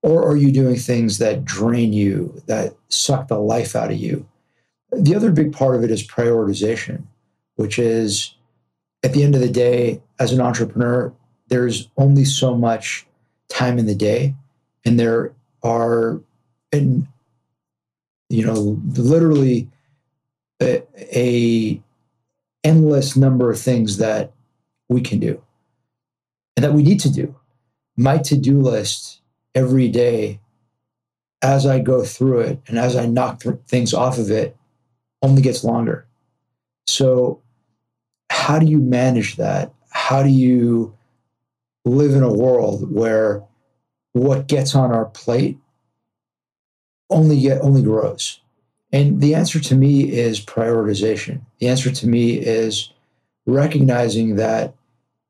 Or 0.02 0.26
are 0.26 0.36
you 0.36 0.52
doing 0.52 0.76
things 0.76 1.18
that 1.18 1.44
drain 1.44 1.92
you, 1.92 2.42
that 2.46 2.74
suck 2.88 3.28
the 3.28 3.38
life 3.38 3.74
out 3.74 3.90
of 3.90 3.96
you? 3.96 4.26
The 4.92 5.14
other 5.14 5.32
big 5.32 5.52
part 5.52 5.76
of 5.76 5.82
it 5.82 5.90
is 5.90 6.06
prioritization, 6.06 7.04
which 7.56 7.78
is 7.78 8.34
at 9.02 9.12
the 9.12 9.22
end 9.22 9.34
of 9.34 9.40
the 9.40 9.50
day, 9.50 10.02
as 10.18 10.32
an 10.32 10.40
entrepreneur, 10.40 11.12
there's 11.48 11.88
only 11.96 12.24
so 12.24 12.56
much 12.56 13.06
time 13.48 13.78
in 13.78 13.86
the 13.86 13.94
day, 13.94 14.34
and 14.84 14.98
there 14.98 15.32
are, 15.62 16.20
and 16.72 17.06
you 18.28 18.44
know, 18.44 18.80
literally 18.96 19.68
a, 20.60 20.82
a 21.14 21.82
endless 22.62 23.16
number 23.16 23.50
of 23.50 23.60
things 23.60 23.98
that 23.98 24.32
we 24.88 25.00
can 25.00 25.18
do 25.18 25.40
that 26.64 26.73
we 26.73 26.83
need 26.83 26.99
to 26.99 27.12
do. 27.12 27.37
My 27.94 28.16
to 28.16 28.38
do 28.38 28.59
list 28.59 29.21
every 29.54 29.87
day, 29.87 30.40
as 31.42 31.66
I 31.66 31.78
go 31.78 32.02
through 32.02 32.40
it 32.40 32.62
and 32.66 32.78
as 32.78 32.97
I 32.97 33.04
knock 33.04 33.40
th- 33.40 33.56
things 33.68 33.92
off 33.92 34.16
of 34.16 34.30
it, 34.30 34.56
only 35.21 35.42
gets 35.42 35.62
longer. 35.62 36.06
So, 36.87 37.42
how 38.30 38.59
do 38.59 38.64
you 38.64 38.78
manage 38.78 39.37
that? 39.37 39.75
How 39.90 40.23
do 40.23 40.30
you 40.30 40.97
live 41.85 42.14
in 42.14 42.23
a 42.23 42.33
world 42.33 42.90
where 42.90 43.42
what 44.14 44.47
gets 44.47 44.75
on 44.75 44.90
our 44.90 45.04
plate 45.04 45.59
only 47.11 47.42
get 47.42 47.61
only 47.61 47.83
grows? 47.83 48.40
And 48.90 49.21
the 49.21 49.35
answer 49.35 49.61
to 49.61 49.75
me 49.75 50.11
is 50.11 50.42
prioritization. 50.42 51.42
The 51.59 51.68
answer 51.68 51.90
to 51.90 52.09
me 52.09 52.38
is 52.38 52.90
recognizing 53.44 54.37
that 54.37 54.73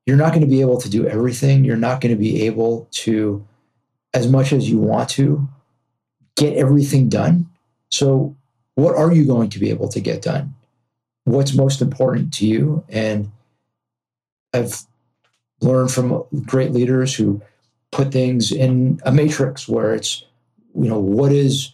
you're 0.06 0.16
not 0.16 0.30
going 0.30 0.42
to 0.42 0.46
be 0.46 0.60
able 0.60 0.80
to 0.80 0.90
do 0.90 1.06
everything. 1.06 1.64
You're 1.64 1.76
not 1.76 2.00
going 2.00 2.14
to 2.14 2.20
be 2.20 2.42
able 2.42 2.88
to, 2.92 3.46
as 4.12 4.28
much 4.28 4.52
as 4.52 4.68
you 4.68 4.78
want 4.78 5.08
to, 5.10 5.48
get 6.36 6.56
everything 6.56 7.08
done. 7.08 7.48
So, 7.90 8.36
what 8.74 8.96
are 8.96 9.12
you 9.12 9.24
going 9.24 9.50
to 9.50 9.58
be 9.58 9.70
able 9.70 9.88
to 9.88 10.00
get 10.00 10.20
done? 10.20 10.54
What's 11.24 11.54
most 11.54 11.80
important 11.80 12.34
to 12.34 12.46
you? 12.46 12.84
And 12.88 13.30
I've 14.52 14.82
learned 15.60 15.92
from 15.92 16.24
great 16.44 16.72
leaders 16.72 17.14
who 17.14 17.40
put 17.92 18.12
things 18.12 18.50
in 18.50 19.00
a 19.04 19.12
matrix 19.12 19.68
where 19.68 19.94
it's, 19.94 20.24
you 20.74 20.88
know, 20.88 20.98
what 20.98 21.32
is 21.32 21.72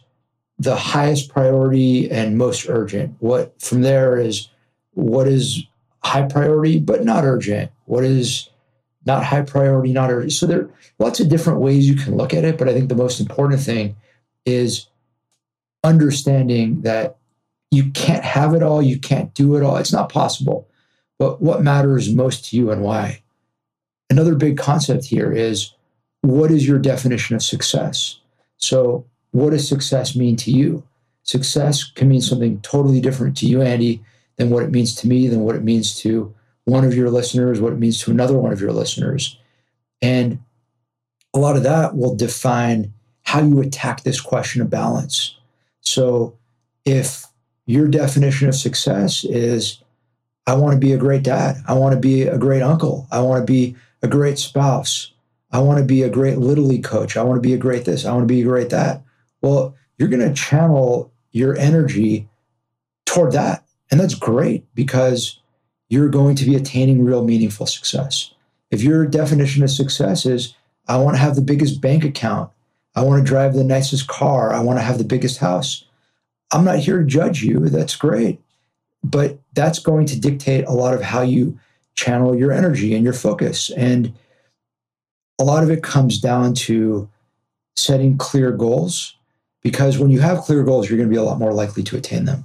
the 0.58 0.76
highest 0.76 1.30
priority 1.30 2.10
and 2.10 2.37
most 2.37 2.68
urgent? 2.68 3.16
What 3.20 3.60
from 3.60 3.80
there 3.80 4.18
is 4.18 4.49
what 4.92 5.26
is 5.26 5.64
high 6.02 6.23
priority 6.23 6.78
but 6.78 7.04
not 7.04 7.25
urgent? 7.25 7.71
What 7.87 8.04
is 8.04 8.49
not 9.07 9.25
high 9.25 9.42
priority, 9.42 9.92
not 9.92 10.11
urgent? 10.11 10.33
So 10.33 10.47
there 10.47 10.61
are 10.61 10.71
lots 10.99 11.21
of 11.21 11.28
different 11.28 11.61
ways 11.61 11.88
you 11.88 11.97
can 11.97 12.16
look 12.16 12.35
at 12.35 12.45
it, 12.45 12.59
but 12.59 12.69
I 12.69 12.73
think 12.73 12.88
the 12.88 12.95
most 12.95 13.21
important 13.21 13.61
thing 13.61 13.97
is 14.47 14.87
understanding 15.85 16.83
that 16.83 17.16
you 17.71 17.90
can't 17.90 18.25
have 18.25 18.54
it 18.54 18.62
all, 18.62 18.83
you 18.83 18.99
can't 18.99 19.33
do 19.35 19.57
it 19.57 19.62
all. 19.62 19.76
It's 19.76 19.92
not 19.92 20.12
possible. 20.12 20.69
But 21.19 21.40
what 21.40 21.62
matters 21.62 22.12
most 22.12 22.47
to 22.47 22.57
you 22.57 22.71
and 22.71 22.83
why? 22.83 23.23
Another 24.09 24.35
big 24.35 24.57
concept 24.57 25.04
here 25.04 25.30
is 25.33 25.73
what 26.23 26.50
is 26.50 26.66
your 26.66 26.78
definition 26.78 27.37
of 27.37 27.42
success? 27.42 28.19
So, 28.57 29.07
what 29.30 29.50
does 29.50 29.69
success 29.69 30.16
mean 30.16 30.37
to 30.37 30.50
you? 30.50 30.83
Success 31.23 31.85
can 31.85 32.09
mean 32.09 32.21
something 32.21 32.61
totally 32.62 33.00
different 33.00 33.37
to 33.38 33.47
you, 33.47 33.62
Andy, 33.62 34.02
than 34.40 34.49
what 34.49 34.62
it 34.62 34.70
means 34.70 34.94
to 34.94 35.06
me, 35.06 35.28
than 35.28 35.40
what 35.40 35.54
it 35.54 35.62
means 35.62 35.94
to 35.94 36.35
one 36.64 36.82
of 36.82 36.94
your 36.94 37.11
listeners, 37.11 37.61
what 37.61 37.75
it 37.75 37.78
means 37.78 38.00
to 38.00 38.11
another 38.11 38.38
one 38.38 38.54
of 38.54 38.61
your 38.61 38.73
listeners. 38.73 39.38
And 40.00 40.38
a 41.35 41.38
lot 41.38 41.56
of 41.56 41.62
that 41.64 41.94
will 41.94 42.16
define 42.16 42.94
how 43.20 43.42
you 43.42 43.61
attack 43.61 44.02
this 44.02 44.18
question 44.18 44.62
of 44.62 44.70
balance. 44.70 45.37
So 45.82 46.38
if 46.87 47.26
your 47.66 47.87
definition 47.87 48.49
of 48.49 48.54
success 48.54 49.25
is, 49.25 49.82
I 50.47 50.54
want 50.54 50.73
to 50.73 50.80
be 50.80 50.94
a 50.94 50.99
great 50.99 51.23
dad, 51.23 51.56
I 51.68 51.75
want 51.75 51.92
to 51.92 52.00
be 52.00 52.23
a 52.23 52.38
great 52.38 52.62
uncle, 52.62 53.09
I 53.12 53.20
want 53.20 53.47
to 53.47 53.52
be 53.52 53.76
a 54.02 54.09
great 54.09 54.38
spouse, 54.38 55.12
I 55.52 55.59
want 55.59 55.80
to 55.80 55.85
be 55.85 56.02
a 56.02 56.09
great 56.09 56.38
little 56.38 56.64
league 56.64 56.85
coach, 56.85 57.18
I 57.18 57.23
want 57.25 57.37
to 57.37 57.47
be 57.47 57.52
a 57.52 57.59
great 57.59 57.85
this, 57.85 58.06
I 58.06 58.12
want 58.12 58.23
to 58.23 58.35
be 58.35 58.40
a 58.40 58.44
great 58.44 58.70
that. 58.70 59.02
Well, 59.42 59.75
you're 59.99 60.09
going 60.09 60.26
to 60.26 60.35
channel 60.35 61.12
your 61.30 61.59
energy 61.59 62.26
toward 63.04 63.32
that. 63.32 63.66
And 63.90 63.99
that's 63.99 64.14
great 64.14 64.64
because 64.75 65.40
you're 65.88 66.09
going 66.09 66.37
to 66.37 66.44
be 66.44 66.54
attaining 66.54 67.04
real 67.04 67.25
meaningful 67.25 67.66
success. 67.66 68.32
If 68.70 68.82
your 68.82 69.04
definition 69.06 69.62
of 69.62 69.70
success 69.70 70.25
is, 70.25 70.54
I 70.88 70.97
want 70.97 71.16
to 71.16 71.20
have 71.20 71.35
the 71.35 71.42
biggest 71.42 71.80
bank 71.80 72.04
account, 72.04 72.50
I 72.94 73.02
want 73.02 73.25
to 73.25 73.28
drive 73.28 73.54
the 73.54 73.64
nicest 73.64 74.06
car, 74.06 74.52
I 74.52 74.61
want 74.61 74.78
to 74.78 74.85
have 74.85 74.99
the 74.99 75.04
biggest 75.04 75.38
house, 75.38 75.85
I'm 76.52 76.64
not 76.64 76.78
here 76.78 76.99
to 76.99 77.04
judge 77.04 77.42
you. 77.42 77.68
That's 77.68 77.97
great. 77.97 78.40
But 79.02 79.38
that's 79.54 79.78
going 79.78 80.06
to 80.06 80.20
dictate 80.20 80.66
a 80.66 80.73
lot 80.73 80.94
of 80.94 81.02
how 81.02 81.23
you 81.23 81.59
channel 81.94 82.37
your 82.37 82.52
energy 82.52 82.94
and 82.94 83.04
your 83.04 83.12
focus. 83.12 83.70
And 83.70 84.12
a 85.38 85.44
lot 85.44 85.62
of 85.62 85.70
it 85.70 85.82
comes 85.82 86.20
down 86.20 86.54
to 86.54 87.09
setting 87.76 88.18
clear 88.18 88.50
goals 88.50 89.16
because 89.62 89.99
when 89.99 90.11
you 90.11 90.20
have 90.20 90.40
clear 90.40 90.62
goals, 90.62 90.88
you're 90.88 90.99
going 90.99 91.09
to 91.09 91.14
be 91.14 91.18
a 91.18 91.23
lot 91.23 91.38
more 91.38 91.52
likely 91.52 91.82
to 91.85 91.97
attain 91.97 92.25
them. 92.25 92.44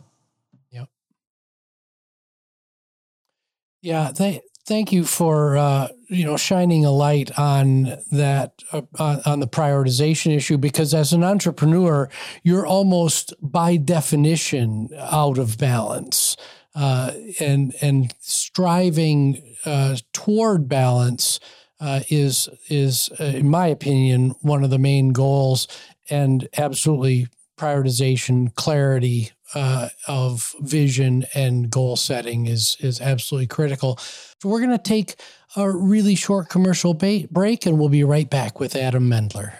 Yeah, 3.85 4.11
th- 4.11 4.41
thank 4.65 4.91
you 4.91 5.03
for 5.05 5.57
uh, 5.57 5.89
you 6.07 6.25
know 6.25 6.37
shining 6.37 6.85
a 6.85 6.89
light 6.89 7.37
on 7.37 7.83
that 8.11 8.63
uh, 8.73 8.81
on 9.27 9.41
the 9.41 9.47
prioritization 9.47 10.35
issue 10.35 10.57
because 10.57 10.91
as 10.95 11.13
an 11.13 11.23
entrepreneur, 11.23 12.09
you're 12.41 12.65
almost 12.65 13.35
by 13.43 13.77
definition 13.77 14.89
out 14.97 15.37
of 15.37 15.59
balance, 15.59 16.35
uh, 16.73 17.11
and 17.39 17.75
and 17.79 18.15
striving 18.21 19.55
uh, 19.65 19.97
toward 20.13 20.67
balance 20.67 21.39
uh, 21.79 21.99
is 22.09 22.49
is 22.67 23.11
uh, 23.19 23.25
in 23.25 23.47
my 23.47 23.67
opinion 23.67 24.31
one 24.41 24.63
of 24.63 24.71
the 24.71 24.79
main 24.79 25.09
goals, 25.09 25.67
and 26.09 26.47
absolutely 26.57 27.27
prioritization, 27.55 28.55
clarity, 28.55 29.29
uh, 29.53 29.89
of 30.07 30.53
vision 30.61 31.25
and 31.33 31.69
goal 31.69 31.95
setting 31.95 32.47
is 32.47 32.77
is 32.79 33.01
absolutely 33.01 33.47
critical. 33.47 33.97
So 33.97 34.49
we're 34.49 34.59
going 34.59 34.77
to 34.77 34.77
take 34.77 35.15
a 35.55 35.69
really 35.69 36.15
short 36.15 36.49
commercial 36.49 36.93
ba- 36.93 37.27
break, 37.31 37.65
and 37.65 37.79
we'll 37.79 37.89
be 37.89 38.03
right 38.03 38.29
back 38.29 38.59
with 38.59 38.75
Adam 38.75 39.09
Mendler. 39.09 39.53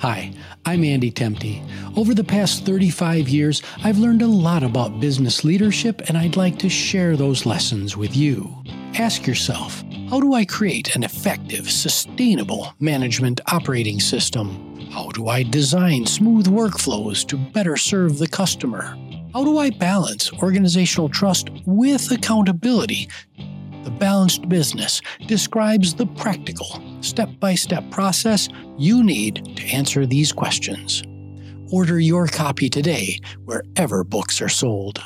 Hi, 0.00 0.32
I'm 0.64 0.84
Andy 0.84 1.10
Temte. 1.10 1.60
Over 1.96 2.14
the 2.14 2.22
past 2.22 2.64
35 2.64 3.28
years, 3.28 3.62
I've 3.82 3.98
learned 3.98 4.22
a 4.22 4.28
lot 4.28 4.62
about 4.62 5.00
business 5.00 5.42
leadership, 5.42 6.02
and 6.06 6.16
I'd 6.16 6.36
like 6.36 6.56
to 6.60 6.68
share 6.68 7.16
those 7.16 7.44
lessons 7.44 7.96
with 7.96 8.16
you. 8.16 8.62
Ask 8.94 9.26
yourself 9.26 9.82
how 10.08 10.20
do 10.20 10.32
I 10.32 10.46
create 10.46 10.96
an 10.96 11.02
effective, 11.02 11.70
sustainable 11.70 12.72
management 12.80 13.42
operating 13.48 14.00
system? 14.00 14.80
How 14.90 15.10
do 15.10 15.28
I 15.28 15.42
design 15.42 16.06
smooth 16.06 16.46
workflows 16.46 17.26
to 17.28 17.36
better 17.36 17.76
serve 17.76 18.16
the 18.16 18.26
customer? 18.26 18.96
How 19.34 19.44
do 19.44 19.58
I 19.58 19.68
balance 19.68 20.32
organizational 20.32 21.10
trust 21.10 21.50
with 21.66 22.10
accountability? 22.10 23.10
The 23.84 23.90
Balanced 23.90 24.48
Business 24.48 25.02
describes 25.26 25.94
the 25.94 26.06
practical, 26.06 26.82
step 27.02 27.28
by 27.38 27.54
step 27.54 27.84
process 27.90 28.48
you 28.78 29.04
need 29.04 29.56
to 29.56 29.64
answer 29.66 30.06
these 30.06 30.32
questions. 30.32 31.02
Order 31.70 32.00
your 32.00 32.28
copy 32.28 32.70
today 32.70 33.18
wherever 33.44 34.04
books 34.04 34.40
are 34.40 34.48
sold. 34.48 35.02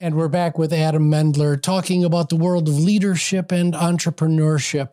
And 0.00 0.14
we're 0.14 0.28
back 0.28 0.56
with 0.56 0.72
Adam 0.72 1.10
Mendler 1.10 1.60
talking 1.60 2.04
about 2.04 2.28
the 2.28 2.36
world 2.36 2.68
of 2.68 2.78
leadership 2.78 3.50
and 3.50 3.74
entrepreneurship. 3.74 4.92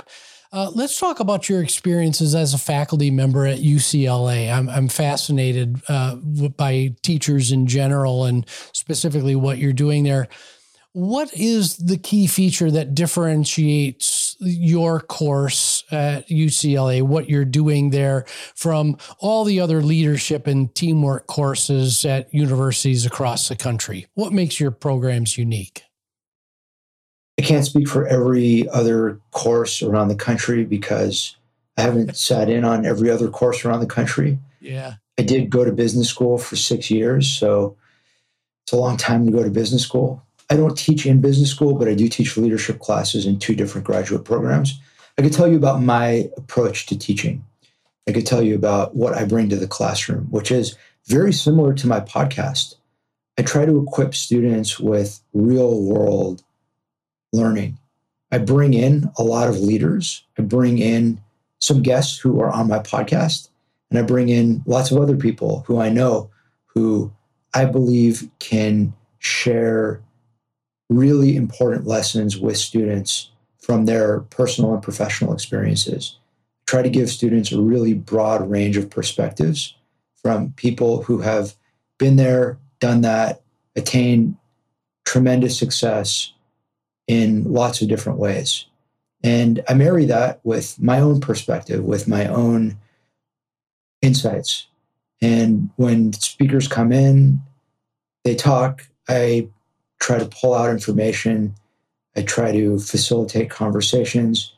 Uh, 0.52 0.72
let's 0.74 1.00
talk 1.00 1.20
about 1.20 1.48
your 1.48 1.62
experiences 1.62 2.34
as 2.34 2.56
a 2.56 2.58
faculty 2.58 3.12
member 3.12 3.46
at 3.46 3.60
UCLA. 3.60 4.52
I'm, 4.52 4.68
I'm 4.68 4.88
fascinated 4.88 5.80
uh, 5.88 6.16
by 6.16 6.96
teachers 7.04 7.52
in 7.52 7.68
general 7.68 8.26
and 8.26 8.50
specifically 8.72 9.36
what 9.36 9.60
you're 9.60 9.74
doing 9.74 10.06
there. 10.06 10.28
What 10.94 11.32
is 11.36 11.78
the 11.78 11.98
key 11.98 12.26
feature 12.26 12.72
that 12.72 12.96
differentiates 12.96 14.25
your 14.40 15.00
course 15.00 15.84
at 15.92 16.28
UCLA, 16.30 17.02
what 17.02 17.30
you're 17.30 17.46
doing 17.46 17.90
there, 17.90 18.26
from 18.56 18.98
all 19.20 19.44
the 19.44 19.60
other 19.60 19.82
leadership 19.82 20.48
and 20.48 20.74
teamwork 20.76 21.28
courses 21.28 22.06
at 22.06 22.34
universities 22.34 23.06
across 23.06 23.48
the 23.48 23.56
country? 23.56 24.08
What 24.14 24.34
makes 24.34 24.60
your 24.60 24.72
programs 24.72 25.38
unique? 25.38 25.84
I 27.38 27.42
can't 27.42 27.66
speak 27.66 27.88
for 27.88 28.08
every 28.08 28.68
other 28.70 29.20
course 29.32 29.82
around 29.82 30.08
the 30.08 30.16
country 30.16 30.64
because 30.64 31.36
I 31.78 31.82
haven't 31.82 32.16
sat 32.16 32.50
in 32.50 32.64
on 32.64 32.86
every 32.86 33.10
other 33.10 33.30
course 33.30 33.66
around 33.66 33.82
the 33.82 33.86
country. 33.86 34.40
Yeah. 34.62 34.96
I 35.18 35.24
did 35.24 35.50
go 35.50 35.66
to 35.66 35.72
business 35.72 36.10
school 36.10 36.38
for 36.38 36.56
six 36.56 36.90
years, 36.90 37.28
so 37.28 37.76
it's 38.64 38.74
a 38.74 38.78
long 38.78 38.98
time 38.98 39.26
to 39.26 39.32
go 39.32 39.44
to 39.44 39.50
business 39.50 39.84
school. 39.84 40.25
I 40.50 40.56
don't 40.56 40.78
teach 40.78 41.06
in 41.06 41.22
business 41.22 41.50
school, 41.50 41.76
but 41.76 41.88
I 41.88 41.96
do 41.96 42.08
teach 42.08 42.38
leadership 42.38 42.80
classes 42.80 43.26
in 43.26 43.40
two 43.40 43.56
different 43.56 43.88
graduate 43.88 44.26
programs. 44.26 44.80
I 45.18 45.22
could 45.22 45.34
tell 45.34 45.48
you 45.48 45.58
about 45.58 45.82
my 45.82 46.30
approach 46.38 46.86
to 46.88 46.98
teaching. 46.98 47.44
I 48.08 48.12
could 48.12 48.28
tell 48.28 48.44
you 48.44 48.56
about 48.56 48.96
what 48.96 49.14
I 49.14 49.26
bring 49.26 49.50
to 49.50 49.56
the 49.56 49.68
classroom, 49.68 50.26
which 50.30 50.52
is 50.52 50.78
very 51.08 51.34
similar 51.34 51.74
to 51.74 51.88
my 51.88 52.00
podcast. 52.00 52.76
I 53.38 53.42
try 53.42 53.66
to 53.66 53.82
equip 53.82 54.14
students 54.14 54.80
with 54.80 55.22
real 55.34 55.82
world 55.82 56.44
learning. 57.34 57.78
I 58.32 58.38
bring 58.38 58.74
in 58.74 59.10
a 59.18 59.24
lot 59.24 59.48
of 59.48 59.60
leaders. 59.60 60.24
I 60.38 60.44
bring 60.44 60.78
in 60.78 61.22
some 61.60 61.82
guests 61.82 62.18
who 62.18 62.40
are 62.42 62.52
on 62.52 62.68
my 62.68 62.80
podcast, 62.80 63.50
and 63.90 63.98
I 64.00 64.04
bring 64.04 64.30
in 64.30 64.64
lots 64.66 64.92
of 64.92 64.98
other 64.98 65.18
people 65.18 65.64
who 65.68 65.80
I 65.80 65.90
know 65.90 66.30
who 66.66 67.12
I 67.54 67.66
believe 67.66 68.30
can 68.40 68.94
share 69.20 70.02
really 70.90 71.36
important 71.36 71.88
lessons 71.88 72.38
with 72.38 72.58
students 72.58 73.32
from 73.60 73.86
their 73.86 74.20
personal 74.22 74.74
and 74.74 74.84
professional 74.84 75.34
experiences. 75.34 76.18
Try 76.68 76.82
to 76.82 76.90
give 76.90 77.10
students 77.10 77.52
a 77.52 77.62
really 77.62 77.94
broad 77.94 78.50
range 78.50 78.78
of 78.78 78.90
perspectives 78.90 79.76
from 80.22 80.52
people 80.54 81.04
who 81.04 81.20
have 81.22 81.56
been 81.98 82.16
there, 82.16 82.58
done 82.80 83.02
that, 83.02 83.42
attained 83.76 84.36
tremendous 85.06 85.58
success 85.58 86.34
in 87.08 87.44
lots 87.52 87.82
of 87.82 87.88
different 87.88 88.20
ways. 88.20 88.66
And 89.24 89.64
I 89.68 89.74
marry 89.74 90.06
that 90.06 90.40
with 90.44 90.80
my 90.80 91.00
own 91.00 91.20
perspective, 91.20 91.84
with 91.84 92.08
my 92.08 92.28
own 92.28 92.78
insights. 94.02 94.68
And 95.22 95.70
when 95.78 96.14
speakers 96.14 96.68
come 96.68 96.92
in, 96.92 97.42
they 98.24 98.36
talk, 98.36 98.88
I 99.08 99.50
try 100.06 100.20
to 100.20 100.26
pull 100.28 100.54
out 100.54 100.70
information. 100.70 101.56
I 102.16 102.22
try 102.22 102.52
to 102.52 102.78
facilitate 102.78 103.50
conversations, 103.50 104.54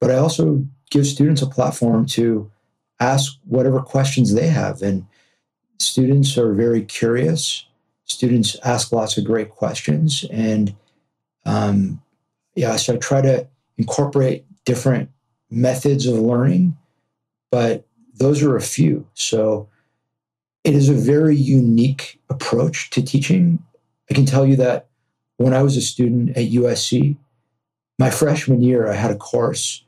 but 0.00 0.10
I 0.10 0.16
also 0.16 0.66
give 0.90 1.06
students 1.06 1.40
a 1.40 1.46
platform 1.46 2.04
to 2.06 2.50
ask 3.00 3.38
whatever 3.46 3.80
questions 3.80 4.34
they 4.34 4.48
have. 4.48 4.82
And 4.82 5.06
students 5.78 6.36
are 6.36 6.52
very 6.52 6.82
curious. 6.82 7.64
Students 8.04 8.54
ask 8.64 8.92
lots 8.92 9.16
of 9.16 9.24
great 9.24 9.48
questions. 9.48 10.26
And 10.30 10.74
um, 11.46 12.02
yeah, 12.54 12.76
so 12.76 12.92
I 12.92 12.96
try 12.98 13.22
to 13.22 13.48
incorporate 13.78 14.44
different 14.66 15.08
methods 15.50 16.04
of 16.04 16.16
learning, 16.16 16.76
but 17.50 17.86
those 18.12 18.42
are 18.42 18.56
a 18.56 18.60
few. 18.60 19.06
So 19.14 19.70
it 20.64 20.74
is 20.74 20.90
a 20.90 20.94
very 20.94 21.34
unique 21.34 22.20
approach 22.28 22.90
to 22.90 23.02
teaching 23.02 23.58
I 24.10 24.14
can 24.14 24.26
tell 24.26 24.46
you 24.46 24.56
that 24.56 24.88
when 25.36 25.54
I 25.54 25.62
was 25.62 25.76
a 25.76 25.80
student 25.80 26.30
at 26.30 26.50
USC, 26.50 27.16
my 27.98 28.10
freshman 28.10 28.62
year, 28.62 28.88
I 28.90 28.94
had 28.94 29.10
a 29.10 29.16
course, 29.16 29.84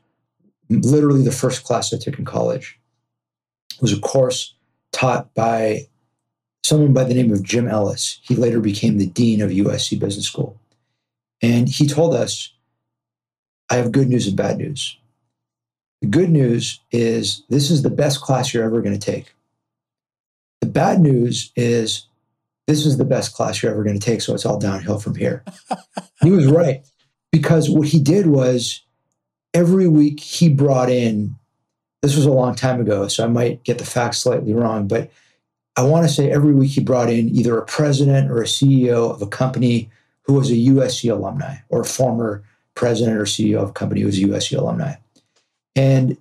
literally 0.69 1.23
the 1.23 1.31
first 1.31 1.63
class 1.63 1.93
I 1.93 1.97
took 1.97 2.17
in 2.17 2.25
college. 2.25 2.79
It 3.75 3.81
was 3.81 3.93
a 3.93 3.99
course 3.99 4.55
taught 4.91 5.33
by 5.33 5.87
someone 6.63 6.93
by 6.93 7.03
the 7.03 7.13
name 7.13 7.31
of 7.31 7.43
Jim 7.43 7.67
Ellis. 7.67 8.19
He 8.23 8.35
later 8.35 8.59
became 8.59 8.97
the 8.97 9.07
dean 9.07 9.41
of 9.41 9.51
USC 9.51 9.99
Business 9.99 10.25
School. 10.25 10.59
And 11.41 11.67
he 11.67 11.87
told 11.87 12.15
us, 12.15 12.53
I 13.69 13.75
have 13.75 13.91
good 13.91 14.07
news 14.07 14.27
and 14.27 14.37
bad 14.37 14.57
news. 14.57 14.97
The 16.01 16.07
good 16.07 16.29
news 16.29 16.79
is 16.91 17.43
this 17.49 17.69
is 17.69 17.81
the 17.81 17.89
best 17.89 18.21
class 18.21 18.53
you're 18.53 18.63
ever 18.63 18.81
going 18.81 18.97
to 18.97 19.11
take. 19.11 19.33
The 20.61 20.67
bad 20.67 21.01
news 21.01 21.51
is 21.55 22.07
this 22.67 22.85
is 22.85 22.97
the 22.97 23.05
best 23.05 23.33
class 23.33 23.61
you're 23.61 23.71
ever 23.71 23.83
going 23.83 23.99
to 23.99 24.05
take. 24.05 24.21
So 24.21 24.33
it's 24.33 24.45
all 24.45 24.57
downhill 24.57 24.99
from 24.99 25.15
here. 25.15 25.43
he 26.21 26.31
was 26.31 26.47
right. 26.47 26.85
Because 27.31 27.69
what 27.69 27.87
he 27.87 27.99
did 27.99 28.27
was 28.27 28.81
every 29.53 29.87
week 29.87 30.19
he 30.19 30.49
brought 30.49 30.89
in, 30.89 31.35
this 32.01 32.15
was 32.15 32.25
a 32.25 32.31
long 32.31 32.55
time 32.55 32.79
ago, 32.79 33.07
so 33.07 33.23
I 33.23 33.27
might 33.27 33.63
get 33.63 33.77
the 33.77 33.85
facts 33.85 34.19
slightly 34.19 34.53
wrong, 34.53 34.87
but 34.87 35.11
I 35.75 35.83
want 35.83 36.07
to 36.07 36.13
say 36.13 36.31
every 36.31 36.53
week 36.53 36.71
he 36.71 36.81
brought 36.81 37.09
in 37.09 37.29
either 37.29 37.57
a 37.57 37.65
president 37.65 38.31
or 38.31 38.41
a 38.41 38.45
CEO 38.45 39.13
of 39.13 39.21
a 39.21 39.27
company 39.27 39.89
who 40.23 40.33
was 40.33 40.49
a 40.49 40.55
USC 40.55 41.11
alumni 41.11 41.57
or 41.69 41.81
a 41.81 41.85
former 41.85 42.43
president 42.73 43.17
or 43.17 43.23
CEO 43.23 43.61
of 43.61 43.69
a 43.69 43.73
company 43.73 44.01
who 44.01 44.07
was 44.07 44.17
a 44.17 44.23
USC 44.23 44.57
alumni. 44.57 44.95
And 45.75 46.17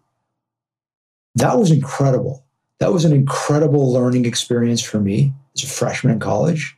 that 1.37 1.59
was 1.59 1.71
incredible. 1.71 2.45
That 2.81 2.93
was 2.93 3.05
an 3.05 3.13
incredible 3.13 3.93
learning 3.93 4.25
experience 4.25 4.83
for 4.83 5.01
me 5.01 5.33
as 5.57 5.65
a 5.65 5.67
freshman 5.67 6.15
in 6.15 6.21
college. 6.21 6.77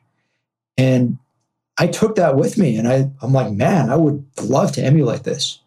And 0.77 1.19
I 1.79 1.87
took 1.87 2.17
that 2.17 2.37
with 2.37 2.59
me 2.59 2.77
and 2.77 2.89
I, 2.89 3.11
I'm 3.23 3.33
like, 3.33 3.53
man, 3.53 3.91
I 3.91 3.97
would 3.97 4.25
love 4.43 4.73
to 4.73 4.85
emulate 4.85 5.25
this. 5.25 5.61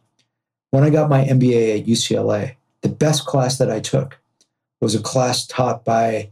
When 0.71 0.83
I 0.83 0.89
got 0.89 1.09
my 1.09 1.23
MBA 1.23 1.79
at 1.79 1.87
UCLA, 1.87 2.55
the 2.81 2.89
best 2.89 3.25
class 3.25 3.57
that 3.57 3.71
I 3.71 3.79
took 3.79 4.19
was 4.81 4.95
a 4.95 5.01
class 5.01 5.45
taught 5.45 5.83
by, 5.83 6.29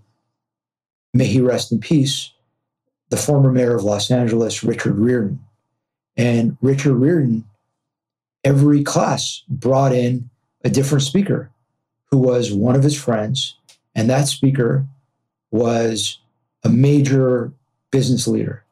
may 1.14 1.26
he 1.26 1.42
rest 1.42 1.72
in 1.72 1.80
peace, 1.80 2.32
the 3.10 3.18
former 3.18 3.52
mayor 3.52 3.76
of 3.76 3.84
Los 3.84 4.12
Angeles, 4.12 4.64
Richard 4.64 4.98
Riordan. 4.98 5.40
And 6.16 6.58
Richard 6.62 6.96
Riordan, 6.96 7.46
every 8.44 8.84
class 8.84 9.44
brought 9.48 9.94
in 9.94 10.30
a 10.64 10.70
different 10.70 11.04
speaker 11.04 11.52
who 12.12 12.18
was 12.18 12.52
one 12.52 12.76
of 12.76 12.84
his 12.84 13.00
friends. 13.00 13.56
And 13.96 14.10
that 14.10 14.28
speaker 14.28 14.86
was 15.52 16.20
a 16.68 16.70
major 16.70 17.52
business 17.92 18.28
leader. 18.28 18.64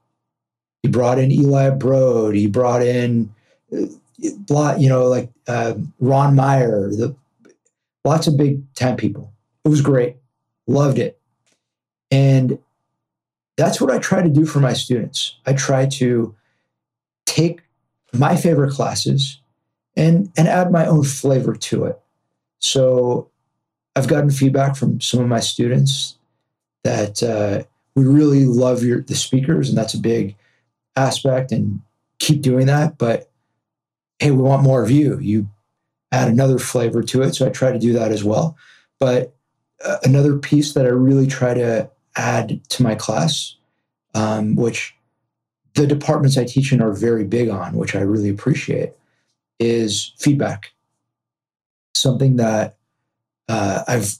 He 0.83 0.89
brought 0.89 1.17
in 1.17 1.31
Eli 1.31 1.71
Broad. 1.71 2.35
He 2.35 2.47
brought 2.47 2.83
in, 2.83 3.33
uh, 3.73 4.75
you 4.77 4.89
know, 4.89 5.05
like 5.07 5.31
uh, 5.47 5.73
Ron 5.99 6.35
Meyer. 6.35 6.89
The 6.89 7.15
lots 8.03 8.27
of 8.27 8.37
big 8.37 8.61
time 8.75 8.97
people. 8.97 9.31
It 9.63 9.69
was 9.69 9.81
great. 9.81 10.17
Loved 10.67 10.99
it, 10.99 11.17
and 12.11 12.59
that's 13.57 13.79
what 13.79 13.91
I 13.91 13.97
try 13.99 14.21
to 14.21 14.29
do 14.29 14.45
for 14.45 14.59
my 14.59 14.73
students. 14.73 15.37
I 15.45 15.53
try 15.53 15.85
to 15.87 16.35
take 17.25 17.61
my 18.13 18.35
favorite 18.35 18.73
classes 18.73 19.39
and 19.95 20.31
and 20.37 20.47
add 20.47 20.71
my 20.71 20.85
own 20.85 21.03
flavor 21.03 21.55
to 21.55 21.85
it. 21.85 21.99
So 22.59 23.29
I've 23.95 24.07
gotten 24.07 24.29
feedback 24.29 24.75
from 24.75 24.99
some 25.01 25.19
of 25.19 25.27
my 25.27 25.39
students 25.39 26.17
that 26.83 27.23
uh, 27.23 27.63
we 27.95 28.05
really 28.05 28.45
love 28.45 28.83
your 28.83 29.01
the 29.01 29.15
speakers, 29.15 29.69
and 29.69 29.77
that's 29.77 29.93
a 29.93 29.99
big 29.99 30.35
aspect. 30.95 31.51
And 31.51 31.81
keep 32.19 32.41
doing 32.41 32.67
that. 32.67 32.97
But 32.97 33.29
hey, 34.19 34.31
we 34.31 34.41
want 34.41 34.63
more 34.63 34.83
of 34.83 34.91
you. 34.91 35.19
You 35.19 35.49
add 36.11 36.27
another 36.27 36.59
flavor 36.59 37.03
to 37.03 37.21
it, 37.21 37.35
so 37.35 37.45
I 37.45 37.49
try 37.49 37.71
to 37.71 37.79
do 37.79 37.93
that 37.93 38.11
as 38.11 38.23
well. 38.23 38.57
But 38.99 39.35
uh, 39.83 39.97
another 40.03 40.37
piece 40.37 40.73
that 40.73 40.85
I 40.85 40.89
really 40.89 41.27
try 41.27 41.53
to 41.53 41.89
add 42.15 42.67
to 42.69 42.83
my 42.83 42.95
class, 42.95 43.55
um, 44.13 44.55
which 44.55 44.95
the 45.73 45.85
departments 45.85 46.37
I 46.37 46.45
teach 46.45 46.71
in 46.71 46.81
are 46.81 46.93
very 46.93 47.25
big 47.25 47.49
on, 47.49 47.75
which 47.75 47.95
I 47.95 48.01
really 48.01 48.29
appreciate, 48.29 48.93
is 49.59 50.13
feedback. 50.17 50.71
Something 51.93 52.37
that 52.37 52.77
uh, 53.49 53.83
I've 53.87 54.17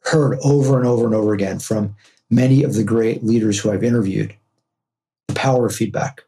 heard 0.00 0.38
over 0.42 0.78
and 0.78 0.86
over 0.86 1.06
and 1.06 1.14
over 1.14 1.32
again 1.32 1.58
from 1.58 1.94
many 2.30 2.62
of 2.62 2.74
the 2.74 2.84
great 2.84 3.24
leaders 3.24 3.58
who 3.58 3.70
I've 3.70 3.84
interviewed 3.84 4.34
the 5.28 5.34
power 5.34 5.66
of 5.66 5.74
feedback. 5.74 6.24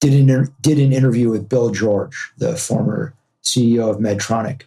did 0.00 0.12
an, 0.12 0.54
did 0.60 0.78
an 0.78 0.92
interview 0.92 1.30
with 1.30 1.48
Bill 1.48 1.70
George, 1.70 2.32
the 2.38 2.56
former 2.56 3.14
CEO 3.42 3.90
of 3.90 3.98
Medtronic. 3.98 4.62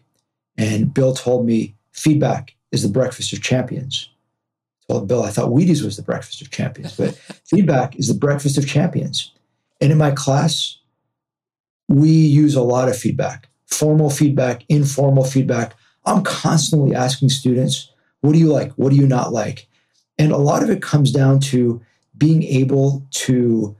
And 0.58 0.94
Bill 0.94 1.14
told 1.14 1.46
me 1.46 1.76
feedback 1.92 2.56
is 2.72 2.84
the 2.84 2.90
breakfast 2.90 3.34
of 3.34 3.42
champions. 3.42 4.10
I 4.90 4.94
told 4.94 5.08
Bill, 5.08 5.24
I 5.24 5.30
thought 5.30 5.50
Wheaties 5.50 5.84
was 5.84 5.98
the 5.98 6.04
breakfast 6.04 6.42
of 6.42 6.52
champions, 6.52 6.96
but 6.96 7.16
feedback 7.46 7.98
is 7.98 8.08
the 8.08 8.14
breakfast 8.14 8.58
of 8.58 8.68
champions. 8.68 9.32
And 9.82 9.92
in 9.92 9.98
my 9.98 10.12
class, 10.12 10.78
we 11.88 12.10
use 12.10 12.56
a 12.56 12.62
lot 12.62 12.90
of 12.90 12.98
feedback 12.98 13.50
formal 13.66 14.10
feedback, 14.10 14.64
informal 14.70 15.26
feedback. 15.26 15.76
I'm 16.06 16.24
constantly 16.24 16.96
asking 16.96 17.30
students, 17.30 17.92
what 18.22 18.34
do 18.34 18.40
you 18.40 18.48
like? 18.48 18.72
What 18.74 18.92
do 18.92 18.96
you 18.96 19.08
not 19.08 19.34
like? 19.34 19.68
And 20.18 20.32
a 20.32 20.38
lot 20.38 20.64
of 20.64 20.70
it 20.70 20.82
comes 20.82 21.12
down 21.12 21.40
to 21.42 21.82
being 22.18 22.44
able 22.44 23.04
to 23.12 23.76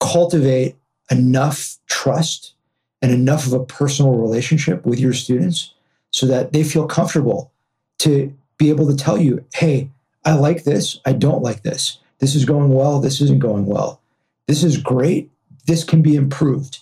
cultivate 0.00 0.76
enough 1.10 1.76
trust 1.86 2.54
and 3.02 3.12
enough 3.12 3.46
of 3.46 3.52
a 3.52 3.64
personal 3.64 4.16
relationship 4.16 4.84
with 4.84 4.98
your 4.98 5.12
students 5.12 5.74
so 6.10 6.26
that 6.26 6.52
they 6.52 6.64
feel 6.64 6.86
comfortable 6.86 7.52
to 7.98 8.34
be 8.58 8.70
able 8.70 8.86
to 8.86 8.96
tell 8.96 9.18
you, 9.18 9.44
hey, 9.54 9.90
I 10.24 10.34
like 10.34 10.64
this, 10.64 10.98
I 11.06 11.12
don't 11.12 11.42
like 11.42 11.62
this. 11.62 11.98
This 12.18 12.34
is 12.34 12.44
going 12.44 12.70
well, 12.70 13.00
this 13.00 13.20
isn't 13.20 13.38
going 13.40 13.66
well. 13.66 14.00
This 14.46 14.62
is 14.62 14.76
great, 14.76 15.30
this 15.66 15.84
can 15.84 16.02
be 16.02 16.16
improved. 16.16 16.80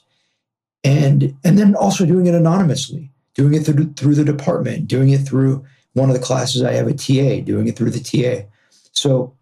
And 0.84 1.36
and 1.44 1.58
then 1.58 1.74
also 1.74 2.06
doing 2.06 2.26
it 2.26 2.34
anonymously, 2.34 3.10
doing 3.34 3.54
it 3.54 3.64
through, 3.64 3.92
through 3.94 4.14
the 4.14 4.24
department, 4.24 4.88
doing 4.88 5.10
it 5.10 5.18
through 5.18 5.64
one 5.94 6.10
of 6.10 6.16
the 6.16 6.22
classes 6.22 6.62
I 6.62 6.72
have 6.72 6.86
a 6.86 6.92
TA, 6.92 7.44
doing 7.44 7.68
it 7.68 7.76
through 7.76 7.90
the 7.90 8.00
TA. 8.00 8.46
So 8.92 9.34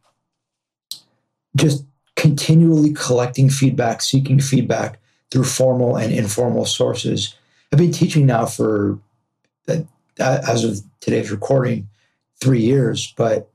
just 1.57 1.85
continually 2.15 2.93
collecting 2.95 3.51
feedback, 3.51 4.03
seeking 4.03 4.41
feedback 4.41 4.99
through 5.31 5.45
formal 5.45 5.97
and 5.97 6.13
informal 6.13 6.65
sources. 6.65 7.35
I've 7.73 7.79
been 7.79 7.93
teaching 7.93 8.27
now 8.27 8.47
for, 8.47 8.99
uh, 9.69 9.83
as 10.19 10.65
of 10.65 10.81
today's 11.01 11.31
recording, 11.31 11.89
three 12.41 12.61
years. 12.61 13.13
But 13.17 13.51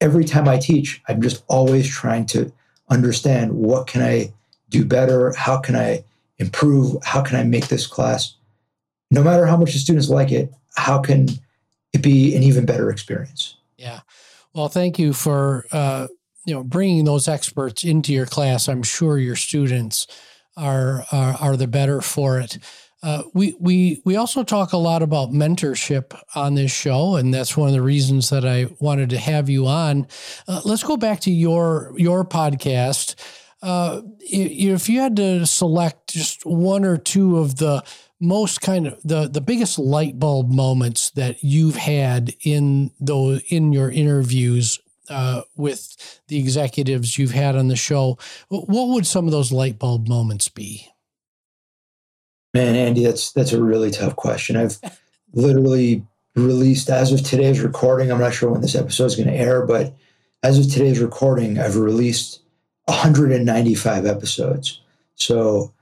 every 0.00 0.24
time 0.24 0.48
I 0.48 0.58
teach, 0.58 1.02
I'm 1.08 1.20
just 1.20 1.44
always 1.48 1.88
trying 1.88 2.26
to 2.26 2.52
understand 2.88 3.52
what 3.52 3.86
can 3.86 4.02
I 4.02 4.32
do 4.70 4.84
better? 4.84 5.32
How 5.36 5.58
can 5.58 5.76
I 5.76 6.04
improve? 6.38 6.96
How 7.04 7.22
can 7.22 7.36
I 7.36 7.44
make 7.44 7.68
this 7.68 7.86
class, 7.86 8.34
no 9.10 9.22
matter 9.22 9.46
how 9.46 9.56
much 9.56 9.72
the 9.72 9.78
students 9.78 10.08
like 10.08 10.32
it, 10.32 10.52
how 10.76 10.98
can 10.98 11.28
it 11.94 12.02
be 12.02 12.34
an 12.36 12.42
even 12.42 12.66
better 12.66 12.90
experience? 12.90 13.56
Yeah. 13.76 14.00
Well, 14.52 14.68
thank 14.68 14.98
you 14.98 15.12
for 15.12 15.66
uh, 15.72 16.08
you 16.44 16.54
know 16.54 16.62
bringing 16.62 17.04
those 17.04 17.28
experts 17.28 17.84
into 17.84 18.12
your 18.12 18.26
class. 18.26 18.68
I'm 18.68 18.82
sure 18.82 19.18
your 19.18 19.36
students 19.36 20.06
are 20.56 21.04
are, 21.10 21.36
are 21.40 21.56
the 21.56 21.66
better 21.66 22.00
for 22.00 22.38
it. 22.40 22.58
Uh, 23.02 23.22
we 23.34 23.54
we 23.60 24.00
we 24.04 24.16
also 24.16 24.42
talk 24.42 24.72
a 24.72 24.78
lot 24.78 25.02
about 25.02 25.30
mentorship 25.30 26.18
on 26.34 26.54
this 26.54 26.72
show, 26.72 27.16
and 27.16 27.34
that's 27.34 27.56
one 27.56 27.68
of 27.68 27.74
the 27.74 27.82
reasons 27.82 28.30
that 28.30 28.46
I 28.46 28.66
wanted 28.80 29.10
to 29.10 29.18
have 29.18 29.50
you 29.50 29.66
on. 29.66 30.06
Uh, 30.48 30.62
let's 30.64 30.82
go 30.82 30.96
back 30.96 31.20
to 31.20 31.30
your 31.30 31.92
your 31.96 32.24
podcast. 32.24 33.14
Uh, 33.64 34.02
if 34.20 34.90
you 34.90 35.00
had 35.00 35.16
to 35.16 35.46
select 35.46 36.12
just 36.12 36.44
one 36.44 36.84
or 36.84 36.98
two 36.98 37.38
of 37.38 37.56
the 37.56 37.82
most 38.20 38.60
kind 38.60 38.86
of 38.86 39.02
the 39.02 39.26
the 39.26 39.40
biggest 39.40 39.78
light 39.78 40.18
bulb 40.18 40.52
moments 40.52 41.08
that 41.12 41.42
you've 41.42 41.76
had 41.76 42.34
in 42.42 42.90
those 43.00 43.40
in 43.48 43.72
your 43.72 43.90
interviews 43.90 44.78
uh, 45.08 45.40
with 45.56 46.20
the 46.28 46.38
executives 46.38 47.18
you've 47.18 47.30
had 47.30 47.56
on 47.56 47.68
the 47.68 47.76
show, 47.76 48.18
what 48.48 48.88
would 48.88 49.06
some 49.06 49.24
of 49.24 49.32
those 49.32 49.50
light 49.50 49.78
bulb 49.78 50.08
moments 50.08 50.50
be? 50.50 50.86
Man, 52.52 52.74
Andy, 52.74 53.02
that's 53.02 53.32
that's 53.32 53.52
a 53.52 53.62
really 53.62 53.90
tough 53.90 54.14
question. 54.14 54.56
I've 54.56 54.78
literally 55.32 56.04
released 56.36 56.90
as 56.90 57.12
of 57.12 57.22
today's 57.22 57.60
recording. 57.60 58.12
I'm 58.12 58.20
not 58.20 58.34
sure 58.34 58.50
when 58.50 58.60
this 58.60 58.74
episode 58.74 59.06
is 59.06 59.16
going 59.16 59.28
to 59.28 59.34
air, 59.34 59.64
but 59.64 59.94
as 60.42 60.58
of 60.58 60.70
today's 60.70 61.00
recording, 61.00 61.58
I've 61.58 61.78
released 61.78 62.40
195 62.86 64.06
episodes. 64.06 64.80
So 65.14 65.72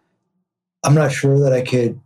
I'm 0.84 0.94
not 0.94 1.12
sure 1.12 1.38
that 1.40 1.52
I 1.52 1.62
could 1.62 2.00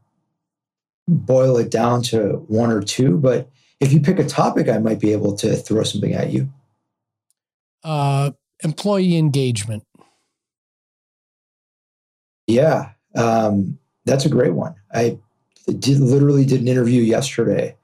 boil 1.09 1.57
it 1.59 1.71
down 1.71 2.03
to 2.03 2.45
one 2.49 2.71
or 2.71 2.83
two, 2.83 3.19
but 3.19 3.49
if 3.81 3.93
you 3.93 4.01
pick 4.01 4.19
a 4.19 4.25
topic, 4.25 4.69
I 4.69 4.79
might 4.79 5.01
be 5.01 5.13
able 5.13 5.37
to 5.37 5.55
throw 5.55 5.83
something 5.83 6.15
at 6.15 6.33
you 6.33 6.51
uh, 7.87 8.33
employee 8.65 9.17
engagement? 9.17 9.85
Yeah, 12.47 12.91
um, 13.15 13.79
that's 14.05 14.27
a 14.27 14.29
great 14.29 14.55
one. 14.55 14.75
I 14.93 15.19
did, 15.67 16.01
literally 16.01 16.45
did 16.45 16.61
an 16.61 16.69
interview 16.69 17.03
yesterday 17.03 17.77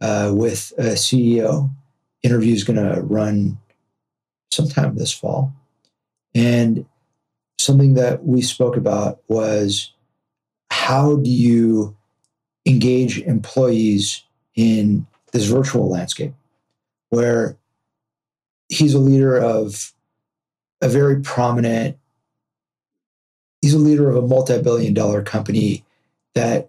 uh, 0.00 0.32
with 0.34 0.72
a 0.78 0.94
CEO. 0.94 1.70
Interview 2.22 2.54
is 2.54 2.64
going 2.64 2.78
to 2.78 3.02
run 3.02 3.58
sometime 4.50 4.96
this 4.96 5.12
fall. 5.12 5.52
And 6.34 6.86
something 7.58 7.94
that 7.94 8.24
we 8.24 8.42
spoke 8.42 8.76
about 8.76 9.20
was 9.28 9.92
how 10.70 11.16
do 11.16 11.30
you 11.30 11.96
engage 12.66 13.20
employees 13.20 14.22
in 14.54 15.06
this 15.32 15.46
virtual 15.46 15.88
landscape 15.88 16.32
where 17.10 17.56
he's 18.68 18.94
a 18.94 18.98
leader 18.98 19.36
of 19.36 19.92
a 20.80 20.88
very 20.88 21.20
prominent 21.20 21.96
he's 23.60 23.74
a 23.74 23.78
leader 23.78 24.10
of 24.10 24.16
a 24.22 24.26
multi-billion 24.26 24.92
dollar 24.92 25.22
company 25.22 25.84
that 26.34 26.68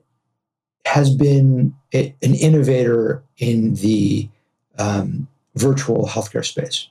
has 0.86 1.14
been 1.14 1.76
an 1.92 2.14
innovator 2.22 3.22
in 3.38 3.74
the 3.76 4.30
um, 4.78 5.28
virtual 5.56 6.08
healthcare 6.08 6.46
space. 6.46 6.88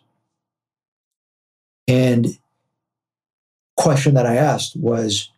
And 1.88 2.38
question 3.76 4.14
that 4.14 4.26
i 4.26 4.36
asked 4.36 4.76
was 4.76 5.30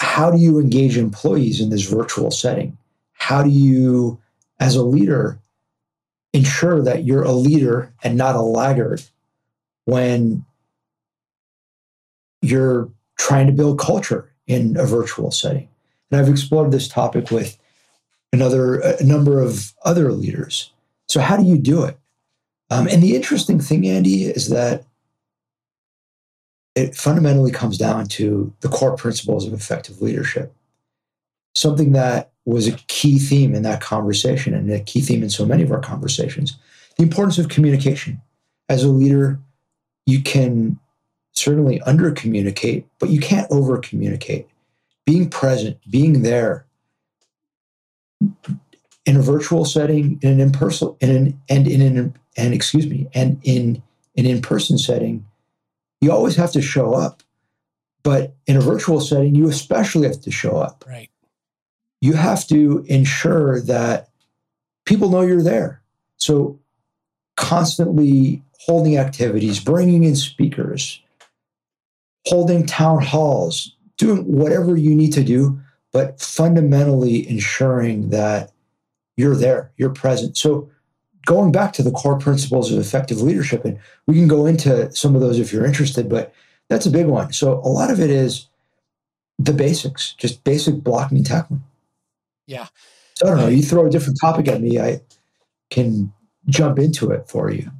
how 0.00 0.30
do 0.30 0.38
you 0.38 0.58
engage 0.58 0.96
employees 0.96 1.60
in 1.60 1.70
this 1.70 1.88
virtual 1.88 2.30
setting 2.30 2.76
how 3.12 3.42
do 3.42 3.50
you 3.50 4.18
as 4.60 4.76
a 4.76 4.84
leader 4.84 5.38
ensure 6.34 6.82
that 6.82 7.04
you're 7.04 7.22
a 7.22 7.32
leader 7.32 7.94
and 8.02 8.18
not 8.18 8.34
a 8.34 8.42
laggard 8.42 9.02
when 9.84 10.44
you're 12.42 12.90
trying 13.18 13.46
to 13.46 13.52
build 13.52 13.78
culture 13.78 14.30
in 14.46 14.76
a 14.76 14.84
virtual 14.84 15.30
setting. 15.30 15.68
And 16.10 16.20
I've 16.20 16.28
explored 16.28 16.72
this 16.72 16.88
topic 16.88 17.30
with 17.30 17.56
another 18.32 18.80
a 18.80 19.02
number 19.04 19.40
of 19.40 19.72
other 19.84 20.12
leaders. 20.12 20.70
So 21.08 21.20
how 21.20 21.36
do 21.36 21.44
you 21.44 21.56
do 21.56 21.84
it? 21.84 21.96
Um, 22.70 22.88
and 22.88 23.02
the 23.02 23.14
interesting 23.14 23.60
thing, 23.60 23.86
Andy, 23.86 24.24
is 24.24 24.48
that 24.48 24.84
it 26.74 26.94
fundamentally 26.94 27.52
comes 27.52 27.78
down 27.78 28.06
to 28.06 28.52
the 28.60 28.68
core 28.68 28.96
principles 28.96 29.46
of 29.46 29.52
effective 29.52 30.02
leadership. 30.02 30.54
Something 31.54 31.92
that 31.92 32.32
was 32.44 32.66
a 32.66 32.72
key 32.88 33.18
theme 33.18 33.54
in 33.54 33.62
that 33.62 33.80
conversation 33.80 34.54
and 34.54 34.70
a 34.70 34.80
key 34.80 35.00
theme 35.00 35.22
in 35.22 35.30
so 35.30 35.46
many 35.46 35.62
of 35.62 35.70
our 35.70 35.80
conversations. 35.80 36.58
The 36.96 37.04
importance 37.04 37.38
of 37.38 37.48
communication. 37.48 38.20
As 38.68 38.82
a 38.82 38.88
leader, 38.88 39.38
you 40.06 40.22
can 40.22 40.78
certainly 41.32 41.80
under 41.82 42.10
communicate, 42.10 42.86
but 42.98 43.10
you 43.10 43.20
can't 43.20 43.50
over 43.50 43.78
communicate. 43.78 44.48
Being 45.04 45.28
present, 45.30 45.78
being 45.88 46.22
there 46.22 46.64
in 49.06 49.16
a 49.16 49.22
virtual 49.22 49.64
setting, 49.64 50.18
in 50.22 50.32
an 50.32 50.40
in-person, 50.40 50.96
in 51.00 51.10
an, 51.10 51.40
and 51.48 51.68
in 51.68 51.82
an, 51.82 52.16
and 52.36 52.54
excuse 52.54 52.86
me, 52.86 53.06
and 53.14 53.38
in 53.42 53.82
an 54.16 54.26
in-person 54.26 54.78
setting, 54.78 55.26
you 56.04 56.12
always 56.12 56.36
have 56.36 56.52
to 56.52 56.62
show 56.62 56.94
up. 56.94 57.22
But 58.02 58.34
in 58.46 58.56
a 58.56 58.60
virtual 58.60 59.00
setting, 59.00 59.34
you 59.34 59.48
especially 59.48 60.06
have 60.06 60.20
to 60.20 60.30
show 60.30 60.58
up. 60.58 60.84
Right 60.86 61.08
you 62.04 62.12
have 62.12 62.46
to 62.46 62.84
ensure 62.86 63.62
that 63.62 64.10
people 64.84 65.08
know 65.08 65.22
you're 65.22 65.42
there. 65.42 65.80
So, 66.18 66.60
constantly 67.38 68.42
holding 68.58 68.98
activities, 68.98 69.58
bringing 69.58 70.04
in 70.04 70.14
speakers, 70.14 71.00
holding 72.26 72.66
town 72.66 73.02
halls, 73.02 73.74
doing 73.96 74.22
whatever 74.26 74.76
you 74.76 74.94
need 74.94 75.14
to 75.14 75.24
do, 75.24 75.58
but 75.94 76.20
fundamentally 76.20 77.26
ensuring 77.26 78.10
that 78.10 78.52
you're 79.16 79.34
there, 79.34 79.72
you're 79.78 79.88
present. 79.88 80.36
So, 80.36 80.68
going 81.26 81.52
back 81.52 81.72
to 81.74 81.82
the 81.82 81.90
core 81.90 82.18
principles 82.18 82.72
of 82.72 82.78
effective 82.78 83.20
leadership, 83.20 83.64
and 83.64 83.78
we 84.06 84.14
can 84.14 84.28
go 84.28 84.46
into 84.46 84.90
some 84.92 85.14
of 85.14 85.20
those 85.20 85.38
if 85.38 85.52
you're 85.52 85.66
interested, 85.66 86.08
but 86.08 86.34
that's 86.68 86.86
a 86.86 86.90
big 86.90 87.06
one. 87.06 87.32
So, 87.32 87.54
a 87.54 87.68
lot 87.68 87.90
of 87.90 88.00
it 88.00 88.10
is 88.10 88.48
the 89.38 89.52
basics, 89.52 90.14
just 90.14 90.44
basic 90.44 90.76
blocking 90.76 91.18
and 91.18 91.26
tackling. 91.26 91.62
Yeah. 92.46 92.66
So 93.14 93.26
I 93.26 93.30
don't 93.30 93.38
know. 93.38 93.48
You 93.48 93.62
throw 93.62 93.86
a 93.86 93.90
different 93.90 94.18
topic 94.20 94.48
at 94.48 94.60
me, 94.60 94.78
I 94.78 95.00
can 95.70 96.12
jump 96.46 96.78
into 96.78 97.10
it 97.10 97.28
for 97.28 97.50
you. 97.50 97.70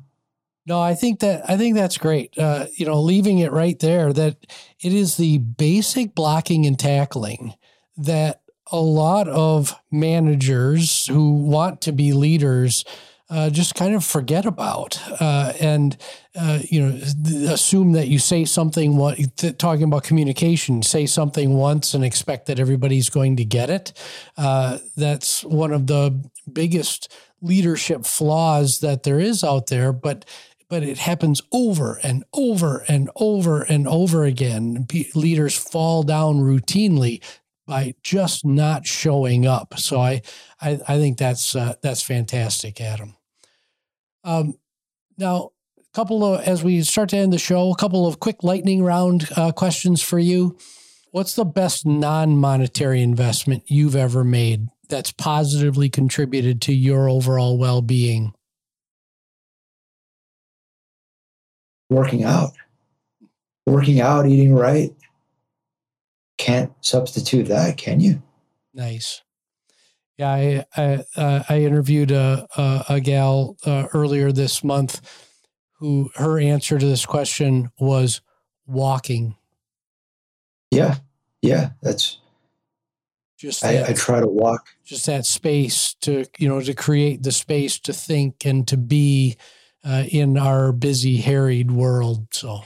No, 0.67 0.81
I 0.81 0.95
think 0.95 1.21
that 1.21 1.49
I 1.49 1.59
think 1.59 1.75
that's 1.75 1.99
great. 1.99 2.37
Uh, 2.39 2.67
you 2.75 2.87
know, 2.87 3.01
leaving 3.01 3.39
it 3.39 3.53
right 3.53 3.79
there 3.79 4.13
that 4.13 4.37
it 4.81 4.93
is 4.95 5.17
the 5.17 5.39
basic 5.39 6.15
blocking 6.15 6.65
and 6.65 6.79
tackling 6.79 7.55
that 7.99 8.41
a 8.73 8.81
lot 8.81 9.29
of 9.29 9.75
managers 9.91 11.07
who 11.07 11.35
want 11.35 11.83
to 11.83 11.93
be 11.93 12.15
leaders 12.15 12.85
uh, 13.35 13.51
just 13.51 13.75
kind 13.75 13.97
of 13.97 14.05
forget 14.05 14.47
about 14.47 14.97
uh, 15.21 15.53
and 15.61 15.97
uh, 16.37 16.61
you 16.71 16.81
know 16.81 16.97
assume 17.51 17.91
that 17.91 18.07
you 18.07 18.17
say 18.17 18.45
something 18.45 18.97
talking 19.59 19.83
about 19.83 20.05
communication 20.05 20.83
say 20.85 21.05
something 21.05 21.55
once 21.55 21.95
and 21.95 22.05
expect 22.05 22.47
that 22.47 22.61
everybody's 22.61 23.11
going 23.11 23.35
to 23.35 23.45
get 23.45 23.71
it 23.71 23.93
uh, 24.37 24.79
that's 24.97 25.43
one 25.43 25.73
of 25.73 25.89
the 25.89 26.31
biggest 26.53 27.13
leadership 27.43 28.07
flaws 28.07 28.79
that 28.79 29.03
there 29.03 29.19
is 29.19 29.43
out 29.43 29.67
there 29.67 29.93
but 29.93 30.25
but 30.69 30.85
it 30.85 30.99
happens 30.99 31.43
over 31.51 31.99
and 32.05 32.23
over 32.33 32.85
and 32.87 33.11
over 33.17 33.63
and 33.63 33.89
over 33.89 34.25
again 34.25 34.87
leaders 35.17 35.59
fall 35.59 36.05
down 36.05 36.37
routinely 36.37 37.21
by 37.67 37.95
just 38.03 38.45
not 38.45 38.87
showing 38.87 39.47
up. 39.47 39.79
So 39.79 39.99
I, 39.99 40.21
I, 40.61 40.79
I 40.87 40.99
think 40.99 41.17
that's 41.17 41.57
uh, 41.57 41.75
that's 41.81 42.03
fantastic, 42.03 42.79
Adam. 42.79 43.17
Um, 44.25 44.55
now, 45.19 45.51
a 45.79 45.83
couple 45.95 46.25
of 46.25 46.41
as 46.41 46.65
we 46.65 46.83
start 46.83 47.11
to 47.11 47.17
end 47.17 47.33
the 47.33 47.39
show, 47.39 47.71
a 47.71 47.77
couple 47.77 48.07
of 48.07 48.19
quick 48.19 48.43
lightning 48.43 48.83
round 48.83 49.29
uh, 49.37 49.53
questions 49.53 50.03
for 50.03 50.19
you. 50.19 50.57
What's 51.11 51.37
the 51.37 51.45
best 51.45 51.87
non-monetary 51.87 53.01
investment 53.01 53.63
you've 53.69 53.95
ever 53.95 54.25
made 54.25 54.67
that's 54.89 55.13
positively 55.13 55.89
contributed 55.89 56.61
to 56.63 56.75
your 56.75 57.09
overall 57.09 57.57
well-being? 57.57 58.33
Working 61.89 62.25
out, 62.25 62.51
working 63.65 64.01
out, 64.01 64.27
eating 64.27 64.55
right, 64.55 64.93
can't 66.37 66.73
substitute 66.81 67.45
that, 67.45 67.77
can 67.77 68.01
you? 68.01 68.21
Nice. 68.73 69.23
Yeah, 70.17 70.31
I 70.31 70.65
I, 70.77 71.05
uh, 71.17 71.43
I 71.49 71.61
interviewed 71.61 72.11
a 72.11 72.47
a, 72.57 72.85
a 72.91 73.01
gal 73.01 73.57
uh, 73.67 73.89
earlier 73.93 74.33
this 74.33 74.63
month 74.63 75.01
who 75.79 76.11
her 76.17 76.39
answer 76.39 76.79
to 76.79 76.87
this 76.87 77.05
question 77.05 77.71
was 77.79 78.21
walking. 78.67 79.37
Yeah, 80.71 80.97
yeah, 81.43 81.71
that's 81.83 82.19
just 83.37 83.63
that, 83.63 83.89
I, 83.89 83.91
I 83.91 83.93
try 83.93 84.21
to 84.21 84.27
walk. 84.27 84.69
Just 84.85 85.07
that 85.07 85.27
space 85.27 85.95
to 86.03 86.27
you 86.39 86.49
know 86.49 86.61
to 86.61 86.75
create 86.75 87.23
the 87.23 87.33
space 87.33 87.79
to 87.81 87.93
think 87.93 88.47
and 88.47 88.67
to 88.69 88.77
be 88.77 89.37
uh, 89.85 90.05
in 90.09 90.39
our 90.39 90.73
busy, 90.73 91.19
harried 91.19 91.71
world. 91.71 92.29
So 92.31 92.63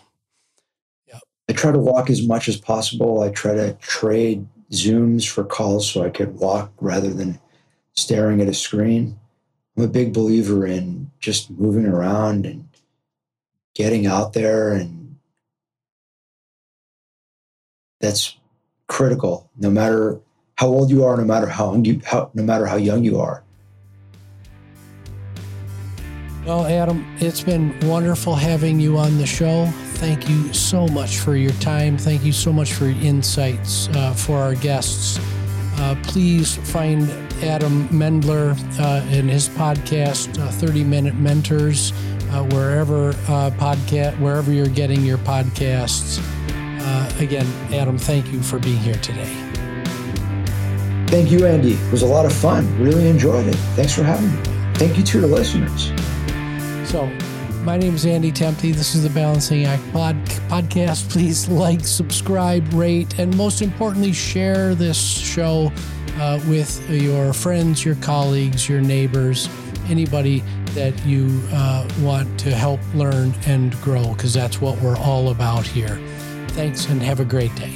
yeah, 1.06 1.18
I 1.48 1.54
try 1.54 1.72
to 1.72 1.78
walk 1.78 2.10
as 2.10 2.26
much 2.26 2.48
as 2.48 2.56
possible. 2.56 3.22
I 3.22 3.30
try 3.30 3.54
to 3.54 3.72
trade 3.74 4.46
Zooms 4.72 5.28
for 5.28 5.44
calls 5.44 5.90
so 5.90 6.04
I 6.04 6.10
could 6.10 6.36
walk 6.36 6.72
rather 6.80 7.12
than 7.12 7.40
staring 7.94 8.40
at 8.40 8.48
a 8.48 8.54
screen. 8.54 9.18
I'm 9.76 9.84
a 9.84 9.88
big 9.88 10.12
believer 10.12 10.66
in 10.66 11.10
just 11.20 11.50
moving 11.50 11.86
around 11.86 12.46
and 12.46 12.68
getting 13.74 14.06
out 14.06 14.32
there 14.32 14.72
and 14.72 15.16
that's 18.00 18.36
critical 18.88 19.50
no 19.56 19.70
matter 19.70 20.20
how 20.56 20.66
old 20.66 20.90
you 20.90 21.04
are 21.04 21.16
no 21.16 21.24
matter 21.24 21.46
how, 21.46 21.80
how 22.04 22.30
no 22.34 22.42
matter 22.42 22.66
how 22.66 22.76
young 22.76 23.04
you 23.04 23.20
are 23.20 23.44
well 26.48 26.66
adam 26.66 27.06
it's 27.18 27.42
been 27.42 27.72
wonderful 27.86 28.34
having 28.34 28.80
you 28.80 28.98
on 28.98 29.18
the 29.18 29.26
show 29.26 29.70
thank 29.98 30.28
you 30.28 30.52
so 30.52 30.86
much 30.86 31.18
for 31.18 31.34
your 31.34 31.52
time. 31.54 31.98
Thank 31.98 32.24
you 32.24 32.32
so 32.32 32.52
much 32.52 32.72
for 32.72 32.86
your 32.86 33.04
insights 33.04 33.88
uh, 33.88 34.14
for 34.14 34.38
our 34.38 34.54
guests. 34.54 35.18
Uh, 35.80 35.96
please 36.04 36.56
find 36.56 37.10
Adam 37.42 37.88
Mendler 37.88 38.56
uh, 38.78 39.04
in 39.10 39.28
his 39.28 39.48
podcast, 39.48 40.38
uh, 40.38 40.50
30 40.50 40.84
Minute 40.84 41.16
Mentors, 41.16 41.92
uh, 42.30 42.44
wherever 42.44 43.12
podcast, 43.58 44.18
wherever 44.20 44.52
you're 44.52 44.68
getting 44.68 45.02
your 45.02 45.18
podcasts. 45.18 46.22
again, 47.20 47.46
Adam, 47.74 47.98
thank 47.98 48.32
you 48.32 48.40
for 48.40 48.60
being 48.60 48.78
here 48.78 48.94
today. 48.94 49.32
Thank 51.08 51.32
you, 51.32 51.44
Andy. 51.44 51.72
It 51.72 51.90
was 51.90 52.02
a 52.02 52.06
lot 52.06 52.24
of 52.24 52.32
fun. 52.32 52.64
Really 52.80 53.08
enjoyed 53.08 53.48
it. 53.48 53.56
Thanks 53.74 53.94
for 53.94 54.04
having 54.04 54.30
me. 54.30 54.74
Thank 54.74 54.96
you 54.96 55.02
to 55.02 55.20
the 55.20 55.26
listeners. 55.26 55.90
So, 56.88 57.04
my 57.64 57.76
name 57.76 57.94
is 57.94 58.06
Andy 58.06 58.32
Temte. 58.32 58.72
This 58.72 58.94
is 58.94 59.02
the 59.02 59.10
Balancing 59.10 59.66
Act 59.66 59.82
pod- 59.92 60.24
podcast. 60.48 61.10
Please 61.10 61.46
like, 61.46 61.84
subscribe, 61.84 62.66
rate, 62.72 63.18
and 63.18 63.36
most 63.36 63.60
importantly, 63.60 64.14
share 64.14 64.74
this 64.74 64.96
show 64.96 65.70
uh, 66.16 66.40
with 66.48 66.88
your 66.88 67.34
friends, 67.34 67.84
your 67.84 67.96
colleagues, 67.96 68.70
your 68.70 68.80
neighbors, 68.80 69.50
anybody 69.90 70.42
that 70.68 70.98
you 71.04 71.42
uh, 71.52 71.86
want 72.00 72.40
to 72.40 72.54
help 72.54 72.80
learn 72.94 73.34
and 73.46 73.78
grow, 73.82 74.14
because 74.14 74.32
that's 74.32 74.58
what 74.58 74.80
we're 74.80 74.96
all 74.96 75.28
about 75.28 75.66
here. 75.66 76.00
Thanks 76.52 76.86
and 76.86 77.02
have 77.02 77.20
a 77.20 77.24
great 77.26 77.54
day. 77.54 77.74